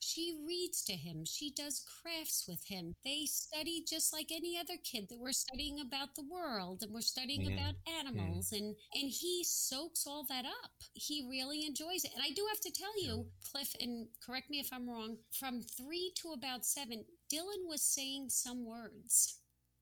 [0.00, 1.24] She reads to him.
[1.24, 2.94] She does crafts with him.
[3.04, 7.00] They study just like any other kid that we're studying about the world and we're
[7.00, 7.54] studying mm-hmm.
[7.54, 8.50] about animals.
[8.50, 8.64] Mm-hmm.
[8.64, 10.72] And, and he soaks all that up.
[10.92, 12.12] He really enjoys it.
[12.14, 15.62] And I do have to tell you, Cliff, and correct me if I'm wrong, from
[15.62, 19.38] three to about seven, Dylan was saying some words.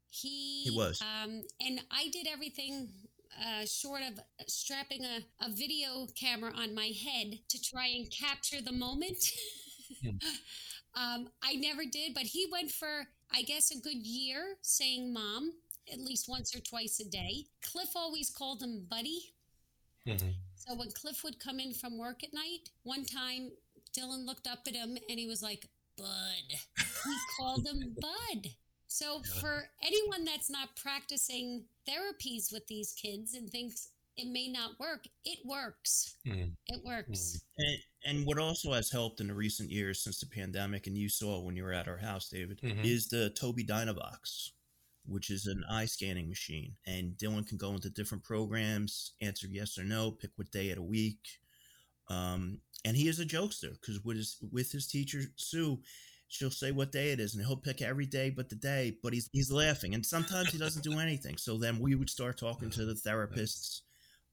[0.08, 1.00] He, he was.
[1.00, 2.90] Um, and I did everything
[3.40, 8.60] uh, short of strapping a, a video camera on my head to try and capture
[8.60, 9.18] the moment.
[10.94, 15.52] um, I never did, but he went for, I guess, a good year saying mom
[15.92, 17.46] at least once or twice a day.
[17.62, 19.34] Cliff always called him buddy.
[20.06, 20.30] Mm-hmm.
[20.54, 23.50] So when Cliff would come in from work at night, one time
[23.96, 26.06] Dylan looked up at him and he was like, Bud.
[26.78, 28.50] He called him Bud.
[28.86, 34.78] So for anyone that's not practicing therapies with these kids and thinks it may not
[34.78, 36.16] work, it works.
[36.26, 36.52] Mm.
[36.66, 37.40] It works.
[37.40, 37.40] Mm.
[37.58, 41.08] And, and, what also has helped in the recent years since the pandemic, and you
[41.08, 42.84] saw when you were at our house, David, mm-hmm.
[42.84, 44.50] is the Tobii Dynavox,
[45.06, 46.74] which is an eye scanning machine.
[46.86, 50.76] And Dylan can go into different programs, answer yes or no, pick what day of
[50.76, 51.20] the week.
[52.08, 55.78] Um, and he is a jokester because with his with his teacher Sue,
[56.28, 59.12] she'll say what day it is and he'll pick every day but the day but
[59.12, 62.70] he's he's laughing and sometimes he doesn't do anything so then we would start talking
[62.70, 63.82] to the therapists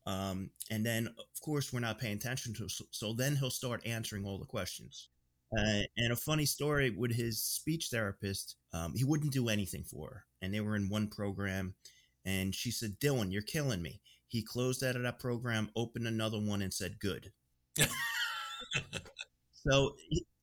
[0.05, 3.85] um, and then of course we're not paying attention to so, so then he'll start
[3.85, 5.09] answering all the questions
[5.57, 10.07] uh, and a funny story with his speech therapist um, he wouldn't do anything for
[10.07, 11.73] her and they were in one program
[12.25, 16.39] and she said dylan you're killing me he closed out of that program opened another
[16.39, 17.31] one and said good
[19.53, 19.95] so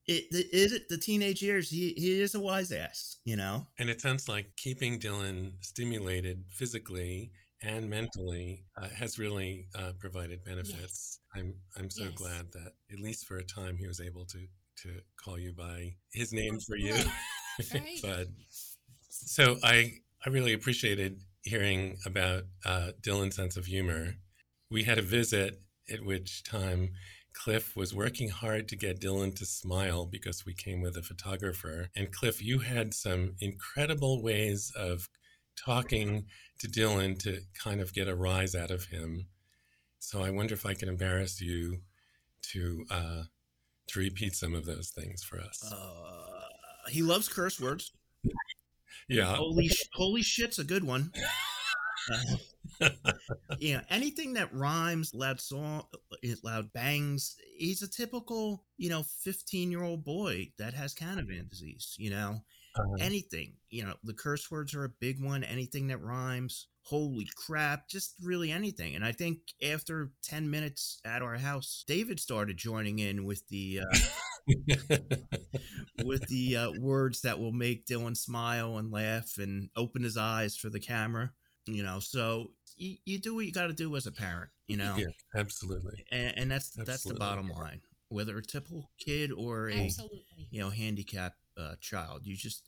[0.06, 1.70] it is it, it the teenage years.
[1.70, 3.66] He he is a wise ass, you know.
[3.78, 10.44] And it sounds like keeping Dylan stimulated physically and mentally uh, has really uh, provided
[10.44, 10.78] benefits.
[10.80, 11.18] Yes.
[11.34, 12.12] I'm I'm so yes.
[12.14, 14.38] glad that at least for a time he was able to
[14.82, 16.94] to call you by his name for you,
[17.74, 17.98] right.
[18.02, 18.26] but
[19.08, 24.14] so I I really appreciated hearing about uh, Dylan's sense of humor.
[24.70, 26.90] We had a visit at which time
[27.32, 31.90] Cliff was working hard to get Dylan to smile because we came with a photographer.
[31.94, 35.08] And Cliff, you had some incredible ways of
[35.56, 36.26] talking
[36.58, 39.26] to Dylan to kind of get a rise out of him.
[39.98, 41.80] So I wonder if I can embarrass you
[42.52, 43.22] to uh,
[43.88, 45.72] to repeat some of those things for us.
[45.72, 47.92] Uh, he loves curse words.
[49.08, 49.34] yeah.
[49.34, 51.12] Holy holy shit's a good one.
[53.58, 57.36] yeah, anything that rhymes, loud song, uh, loud bangs.
[57.56, 61.94] He's a typical, you know, fifteen-year-old boy that has Canavan disease.
[61.98, 62.40] You know,
[62.78, 62.96] uh-huh.
[63.00, 63.54] anything.
[63.70, 65.44] You know, the curse words are a big one.
[65.44, 66.68] Anything that rhymes.
[66.82, 67.88] Holy crap!
[67.88, 68.94] Just really anything.
[68.94, 73.80] And I think after ten minutes at our house, David started joining in with the.
[73.80, 73.98] Uh,
[76.04, 80.56] with the uh, words that will make Dylan smile and laugh and open his eyes
[80.56, 81.32] for the camera
[81.66, 84.76] you know so you, you do what you got to do as a parent you
[84.76, 86.92] know yeah absolutely and, and that's absolutely.
[86.92, 90.48] that's the bottom line whether a typical kid or a absolutely.
[90.50, 92.62] you know handicapped uh, child you just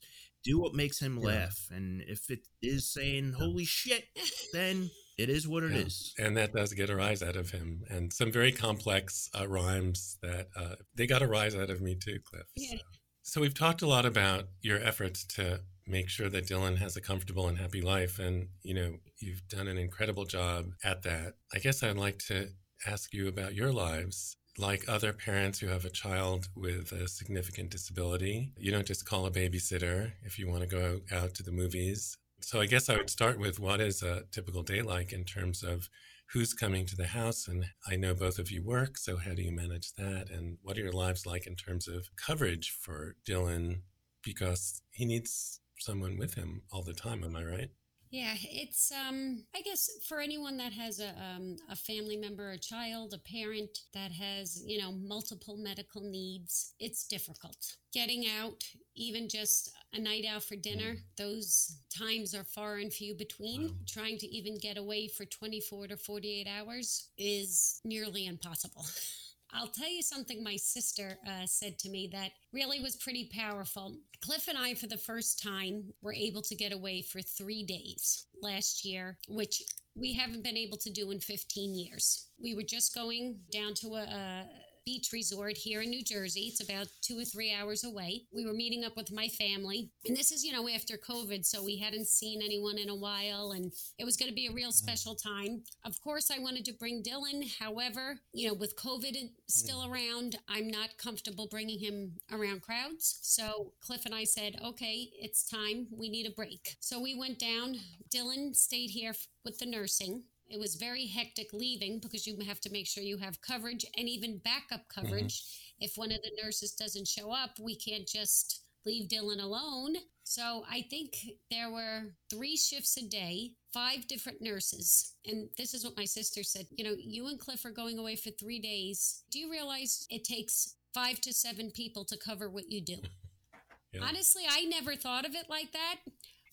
[0.44, 1.26] do what makes him yeah.
[1.26, 4.04] laugh and if it is saying holy shit
[4.52, 5.78] then it is what it yeah.
[5.78, 9.48] is, and that does get a rise out of him and some very complex uh,
[9.48, 12.76] rhymes that uh, they got a rise out of me too cliff yeah.
[12.76, 12.84] so.
[13.22, 17.00] so we've talked a lot about your efforts to make sure that Dylan has a
[17.00, 18.18] comfortable and happy life.
[18.18, 21.34] And, you know, you've done an incredible job at that.
[21.54, 22.50] I guess I'd like to
[22.86, 24.36] ask you about your lives.
[24.58, 29.24] Like other parents who have a child with a significant disability, you don't just call
[29.24, 32.18] a babysitter if you want to go out to the movies.
[32.40, 35.62] So I guess I would start with what is a typical day like in terms
[35.62, 35.88] of
[36.32, 37.46] who's coming to the house.
[37.46, 40.28] And I know both of you work, so how do you manage that?
[40.28, 43.82] And what are your lives like in terms of coverage for Dylan?
[44.24, 47.70] Because he needs someone with him all the time, am I right?
[48.10, 52.58] Yeah, it's um I guess for anyone that has a um, a family member, a
[52.58, 57.76] child, a parent that has, you know, multiple medical needs, it's difficult.
[57.92, 61.00] Getting out, even just a night out for dinner, mm.
[61.18, 63.68] those times are far and few between.
[63.68, 63.74] Wow.
[63.86, 68.86] Trying to even get away for 24 to 48 hours is nearly impossible.
[69.52, 73.96] I'll tell you something my sister uh, said to me that really was pretty powerful.
[74.20, 78.26] Cliff and I, for the first time, were able to get away for three days
[78.42, 79.62] last year, which
[79.96, 82.28] we haven't been able to do in 15 years.
[82.42, 84.46] We were just going down to a, a
[84.88, 86.46] beach resort here in New Jersey.
[86.50, 88.22] It's about two or three hours away.
[88.32, 89.90] We were meeting up with my family.
[90.06, 91.44] And this is, you know, after COVID.
[91.44, 93.50] So we hadn't seen anyone in a while.
[93.50, 94.86] And it was going to be a real mm-hmm.
[94.86, 95.62] special time.
[95.84, 97.46] Of course, I wanted to bring Dylan.
[97.58, 99.14] However, you know, with COVID
[99.46, 99.92] still mm-hmm.
[99.92, 103.18] around, I'm not comfortable bringing him around crowds.
[103.20, 105.88] So Cliff and I said, okay, it's time.
[105.92, 106.76] We need a break.
[106.80, 107.76] So we went down.
[108.08, 109.12] Dylan stayed here
[109.44, 110.22] with the nursing.
[110.48, 114.08] It was very hectic leaving because you have to make sure you have coverage and
[114.08, 115.42] even backup coverage.
[115.42, 115.84] Mm-hmm.
[115.84, 119.96] If one of the nurses doesn't show up, we can't just leave Dylan alone.
[120.24, 121.16] So I think
[121.50, 125.14] there were three shifts a day, five different nurses.
[125.26, 126.66] And this is what my sister said.
[126.70, 129.24] You know, you and Cliff are going away for three days.
[129.30, 132.96] Do you realize it takes five to seven people to cover what you do?
[133.92, 134.00] yeah.
[134.02, 135.96] Honestly, I never thought of it like that.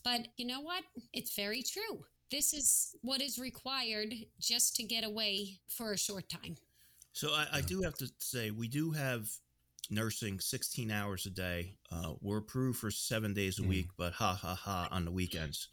[0.03, 0.83] But you know what?
[1.13, 6.29] It's very true this is what is required just to get away for a short
[6.29, 6.55] time.
[7.13, 9.29] So I, I do have to say we do have
[9.89, 11.75] nursing 16 hours a day.
[11.91, 13.69] Uh, we're approved for seven days a mm.
[13.69, 15.69] week, but ha ha ha on the weekends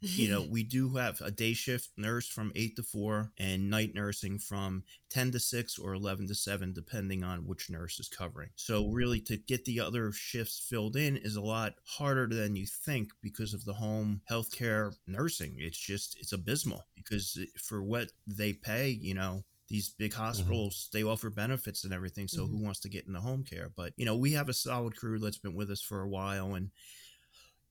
[0.00, 3.94] you know, we do have a day shift nurse from 8 to 4 and night
[3.94, 8.50] nursing from 10 to 6 or 11 to 7, depending on which nurse is covering.
[8.54, 12.66] So, really, to get the other shifts filled in is a lot harder than you
[12.66, 15.56] think because of the home healthcare nursing.
[15.58, 20.22] It's just, it's abysmal because for what they pay, you know, these big mm-hmm.
[20.22, 20.98] hospitals mm-hmm.
[20.98, 22.56] they offer benefits and everything so mm-hmm.
[22.56, 25.18] who wants to get into home care but you know we have a solid crew
[25.18, 26.70] that's been with us for a while and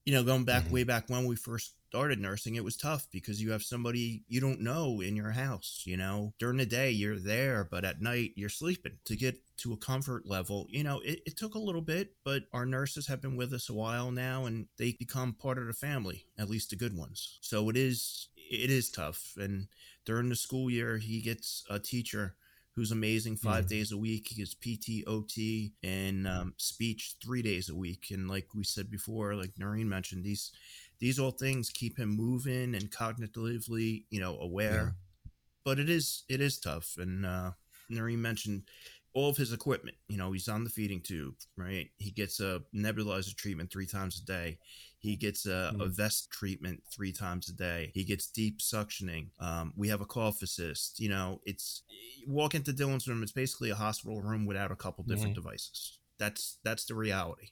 [0.08, 0.74] you know going back mm-hmm.
[0.74, 4.40] way back when we first started nursing, it was tough because you have somebody you
[4.40, 5.84] don't know in your house.
[5.86, 9.00] You know, during the day you're there, but at night you're sleeping.
[9.04, 12.44] To get to a comfort level, you know, it, it took a little bit, but
[12.54, 15.74] our nurses have been with us a while now and they become part of the
[15.74, 17.38] family, at least the good ones.
[17.42, 19.34] So it is, it is tough.
[19.36, 19.68] And
[20.06, 22.36] during the school year, he gets a teacher
[22.78, 23.68] who's amazing 5 mm.
[23.68, 24.28] days a week.
[24.30, 28.10] He gets PT, OT, and um, speech three days a week.
[28.12, 30.52] And like we said before, like Noreen mentioned, these
[31.00, 34.94] these all things keep him moving and cognitively, you know, aware.
[35.26, 35.32] Yeah.
[35.66, 36.98] But it is it is tough.
[37.00, 37.52] And uh
[37.90, 38.70] Noreen mentioned
[39.14, 39.98] all of his equipment.
[40.08, 41.90] You know, he's on the feeding tube, right?
[41.98, 44.60] He gets a nebulizer treatment three times a day.
[45.00, 45.82] He gets a, mm.
[45.82, 47.92] a vest treatment three times a day.
[47.94, 49.30] He gets deep suctioning.
[49.40, 51.00] Um, we have a cough assist.
[51.00, 51.84] You know, it's
[52.28, 53.24] walk into Dylan's room.
[53.24, 55.44] It's basically a hospital room without a couple different mm.
[55.44, 56.00] devices.
[56.20, 57.50] That's that's the reality.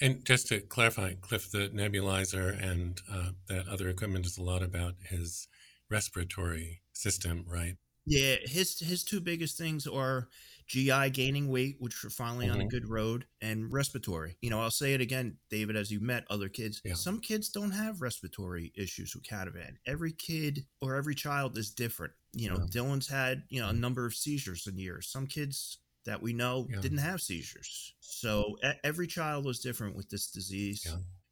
[0.00, 4.62] And just to clarify, Cliff, the nebulizer and uh, that other equipment is a lot
[4.62, 5.48] about his
[5.90, 7.76] respiratory system, right?
[8.06, 10.28] Yeah, his his two biggest things are
[10.66, 12.54] GI gaining weight, which we're finally mm-hmm.
[12.54, 12.68] on a mm-hmm.
[12.70, 14.36] good road, and respiratory.
[14.40, 16.94] You know, I'll say it again, David, as you met other kids, yeah.
[16.94, 19.76] some kids don't have respiratory issues with Canavan.
[19.86, 22.12] Every kid or every child is different.
[22.32, 22.82] You know, yeah.
[22.82, 23.80] Dylan's had, you know, a mm-hmm.
[23.80, 25.08] number of seizures in years.
[25.08, 26.80] Some kids that we know yeah.
[26.80, 27.94] didn't have seizures.
[28.00, 30.86] So every child was different with this disease.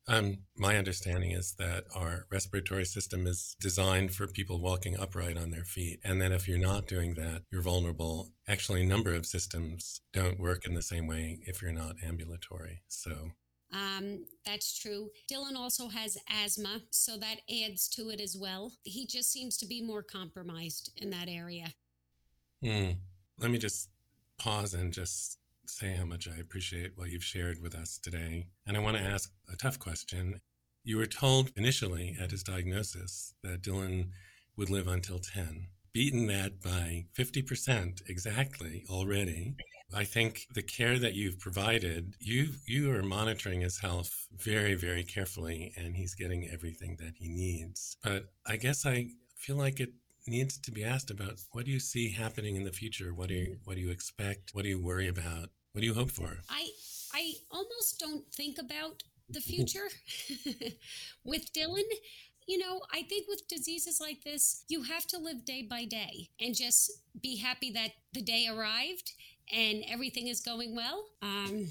[0.08, 5.50] Um, my understanding is that our respiratory system is designed for people walking upright on
[5.50, 6.00] their feet.
[6.04, 8.32] And that if you're not doing that, you're vulnerable.
[8.48, 12.82] Actually, a number of systems don't work in the same way if you're not ambulatory.
[12.88, 13.30] So.
[13.72, 15.10] Um, that's true.
[15.32, 18.72] Dylan also has asthma, so that adds to it as well.
[18.82, 21.72] He just seems to be more compromised in that area.
[22.62, 22.90] Hmm.
[23.38, 23.88] Let me just
[24.38, 28.46] pause and just say how much I appreciate what you've shared with us today.
[28.66, 30.40] And I want to ask a tough question.
[30.84, 34.08] You were told initially at his diagnosis that Dylan
[34.56, 35.68] would live until 10.
[35.92, 39.54] Beaten that by 50% exactly already.
[39.94, 45.04] I think the care that you've provided, you you are monitoring his health very, very
[45.04, 47.96] carefully, and he's getting everything that he needs.
[48.02, 49.92] But I guess I feel like it
[50.26, 53.12] needs to be asked about what do you see happening in the future?
[53.12, 54.50] What do you what do you expect?
[54.54, 55.50] What do you worry about?
[55.72, 56.38] What do you hope for?
[56.48, 56.70] I
[57.12, 59.88] I almost don't think about the future
[61.24, 61.82] with Dylan.
[62.46, 66.30] you know, I think with diseases like this, you have to live day by day
[66.40, 69.12] and just be happy that the day arrived
[69.52, 71.04] and everything is going well.
[71.20, 71.68] Um,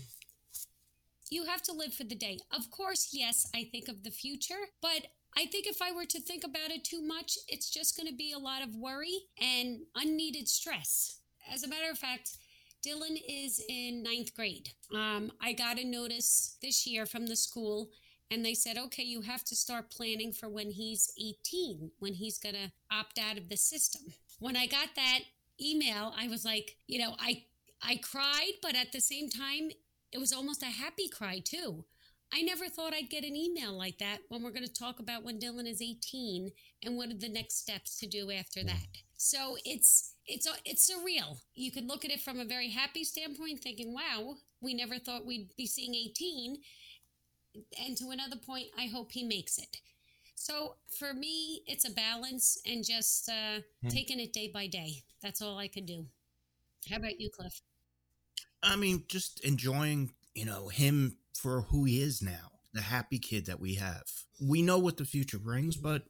[1.29, 2.39] you have to live for the day.
[2.55, 5.07] Of course, yes, I think of the future, but
[5.37, 8.15] I think if I were to think about it too much, it's just going to
[8.15, 11.19] be a lot of worry and unneeded stress.
[11.51, 12.37] As a matter of fact,
[12.85, 14.71] Dylan is in ninth grade.
[14.93, 17.89] Um, I got a notice this year from the school,
[18.31, 22.37] and they said, okay, you have to start planning for when he's 18, when he's
[22.37, 24.13] going to opt out of the system.
[24.39, 25.19] When I got that
[25.61, 27.43] email, I was like, you know, I
[27.83, 29.71] I cried, but at the same time,
[30.11, 31.85] it was almost a happy cry too.
[32.33, 35.23] I never thought I'd get an email like that when we're going to talk about
[35.23, 36.49] when Dylan is 18
[36.83, 38.87] and what are the next steps to do after that.
[39.17, 41.39] So it's it's it's surreal.
[41.53, 45.25] You can look at it from a very happy standpoint, thinking, "Wow, we never thought
[45.25, 46.57] we'd be seeing 18,"
[47.85, 49.77] and to another point, I hope he makes it.
[50.35, 53.89] So for me, it's a balance and just uh, hmm.
[53.89, 55.03] taking it day by day.
[55.21, 56.07] That's all I could do.
[56.89, 57.61] How about you, Cliff?
[58.63, 63.45] I mean, just enjoying, you know, him for who he is now, the happy kid
[63.45, 64.03] that we have.
[64.41, 66.03] We know what the future brings, but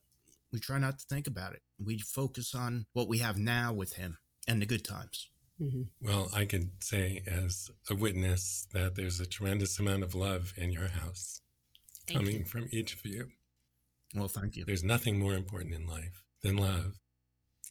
[0.51, 1.61] we try not to think about it.
[1.83, 4.17] We focus on what we have now with him
[4.47, 5.29] and the good times.
[5.61, 5.83] Mm-hmm.
[6.01, 10.71] Well, I can say as a witness that there's a tremendous amount of love in
[10.71, 11.41] your house
[12.07, 12.45] thank coming you.
[12.45, 13.29] from each of you.
[14.15, 14.65] Well, thank you.
[14.65, 16.99] There's nothing more important in life than love.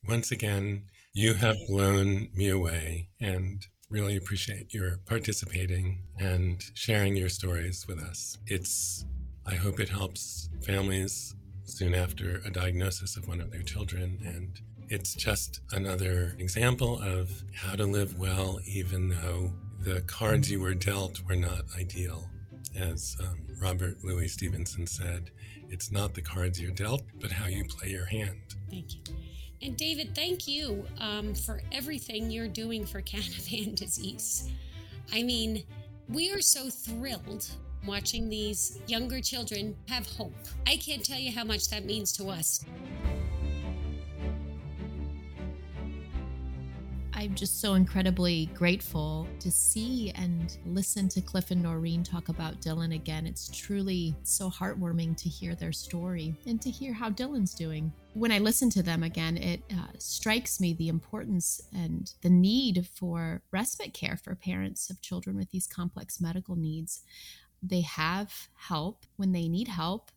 [0.09, 7.29] Once again, you have blown me away and really appreciate your participating and sharing your
[7.29, 8.39] stories with us.
[8.47, 9.05] It's,
[9.47, 11.35] I hope it helps families
[11.65, 14.19] soon after a diagnosis of one of their children.
[14.25, 20.61] And it's just another example of how to live well, even though the cards you
[20.61, 22.29] were dealt were not ideal.
[22.79, 25.31] As um, Robert Louis Stevenson said,
[25.69, 28.41] it's not the cards you're dealt, but how you play your hand.
[28.71, 29.01] Thank you.
[29.63, 34.51] And David, thank you um, for everything you're doing for Canavan disease.
[35.13, 35.65] I mean,
[36.09, 37.47] we are so thrilled
[37.87, 40.35] watching these younger children have hope.
[40.67, 42.65] I can't tell you how much that means to us.
[47.21, 52.63] I'm just so incredibly grateful to see and listen to Cliff and Noreen talk about
[52.63, 53.27] Dylan again.
[53.27, 57.93] It's truly so heartwarming to hear their story and to hear how Dylan's doing.
[58.15, 62.89] When I listen to them again, it uh, strikes me the importance and the need
[62.95, 67.03] for respite care for parents of children with these complex medical needs.
[67.63, 70.11] They have help when they need help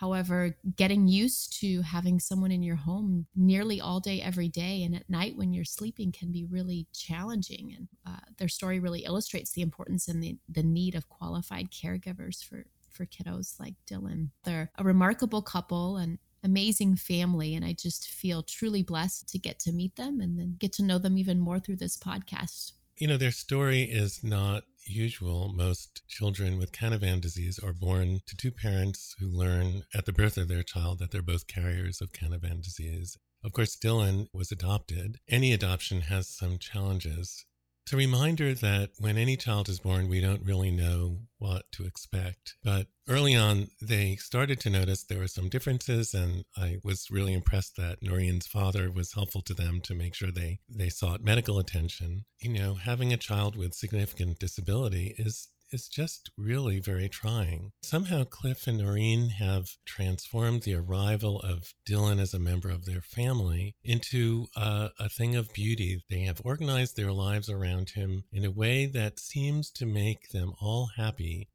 [0.00, 4.94] However, getting used to having someone in your home nearly all day, every day, and
[4.96, 7.74] at night when you're sleeping can be really challenging.
[7.76, 12.42] And uh, their story really illustrates the importance and the, the need of qualified caregivers
[12.42, 14.30] for, for kiddos like Dylan.
[14.44, 17.54] They're a remarkable couple and amazing family.
[17.54, 20.82] And I just feel truly blessed to get to meet them and then get to
[20.82, 22.72] know them even more through this podcast.
[22.96, 28.36] You know, their story is not usual, most children with Canavan disease are born to
[28.36, 32.12] two parents who learn at the birth of their child that they're both carriers of
[32.12, 33.16] Canavan disease.
[33.42, 35.18] Of course, Dylan was adopted.
[35.28, 37.46] Any adoption has some challenges.
[37.90, 41.86] It's a reminder that when any child is born, we don't really know what to
[41.86, 42.54] expect.
[42.62, 47.32] But early on, they started to notice there were some differences, and I was really
[47.32, 51.58] impressed that Noreen's father was helpful to them to make sure they, they sought medical
[51.58, 52.26] attention.
[52.38, 57.72] You know, having a child with significant disability is is just really very trying.
[57.82, 63.00] Somehow, Cliff and Noreen have transformed the arrival of Dylan as a member of their
[63.00, 66.02] family into a, a thing of beauty.
[66.08, 70.52] They have organized their lives around him in a way that seems to make them
[70.60, 71.48] all happy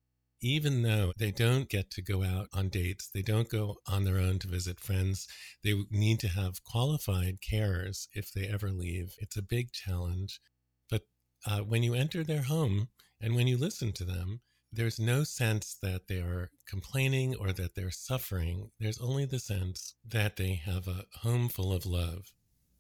[0.46, 4.20] even though they don't get to go out on dates, they don't go on their
[4.20, 5.28] own to visit friends,
[5.64, 9.16] they need to have qualified carers if they ever leave.
[9.18, 10.40] It's a big challenge.
[10.88, 11.02] But
[11.48, 12.90] uh, when you enter their home,
[13.26, 17.74] and when you listen to them, there's no sense that they are complaining or that
[17.74, 18.70] they're suffering.
[18.80, 22.34] There's only the sense that they have a home full of love.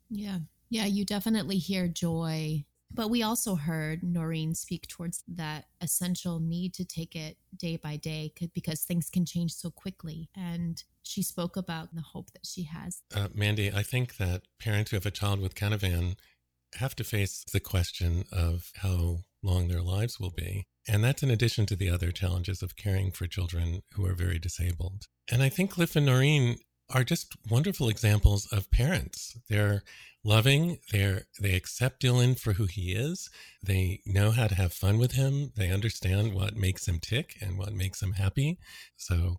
[0.08, 0.40] Yeah.
[0.70, 0.86] Yeah.
[0.86, 2.66] You definitely hear joy.
[2.94, 7.98] But we also heard Noreen speak towards that essential need to take it day by
[7.98, 10.30] day because things can change so quickly.
[10.36, 13.02] And she spoke about the hope that she has.
[13.16, 16.18] Uh, Mandy, I think that parents who have a child with Canavan
[16.78, 20.66] have to face the question of how long their lives will be.
[20.88, 24.40] And that's in addition to the other challenges of caring for children who are very
[24.40, 25.06] disabled.
[25.32, 26.58] And I think Cliff and Noreen
[26.94, 29.38] are just wonderful examples of parents.
[29.50, 29.84] They're
[30.24, 33.30] loving, they're they accept Dylan for who he is.
[33.64, 35.52] They know how to have fun with him.
[35.56, 38.60] They understand what makes him tick and what makes him happy.
[38.98, 39.38] So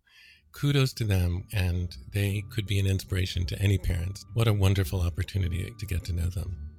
[0.53, 4.25] kudos to them, and they could be an inspiration to any parents.
[4.33, 6.76] What a wonderful opportunity to get to know them.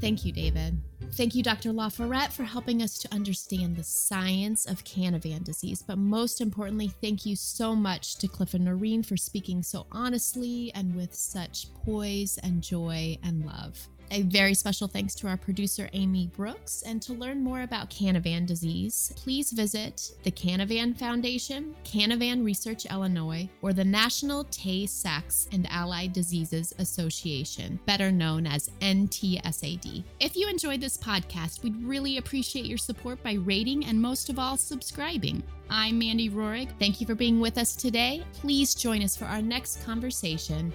[0.00, 0.80] Thank you, David.
[1.12, 1.70] Thank you, Dr.
[1.70, 5.82] LaForette, for helping us to understand the science of Canavan disease.
[5.86, 10.72] But most importantly, thank you so much to Cliff and Noreen for speaking so honestly
[10.74, 13.88] and with such poise and joy and love.
[14.12, 16.82] A very special thanks to our producer, Amy Brooks.
[16.84, 23.48] And to learn more about Canavan disease, please visit the Canavan Foundation, Canavan Research Illinois,
[23.62, 30.02] or the National Tay Sachs and Allied Diseases Association, better known as NTSAD.
[30.18, 34.40] If you enjoyed this podcast, we'd really appreciate your support by rating and most of
[34.40, 35.40] all, subscribing.
[35.68, 36.70] I'm Mandy Rohrig.
[36.80, 38.24] Thank you for being with us today.
[38.32, 40.72] Please join us for our next conversation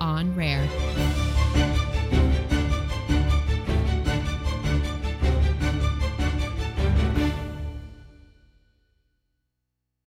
[0.00, 0.68] on Rare.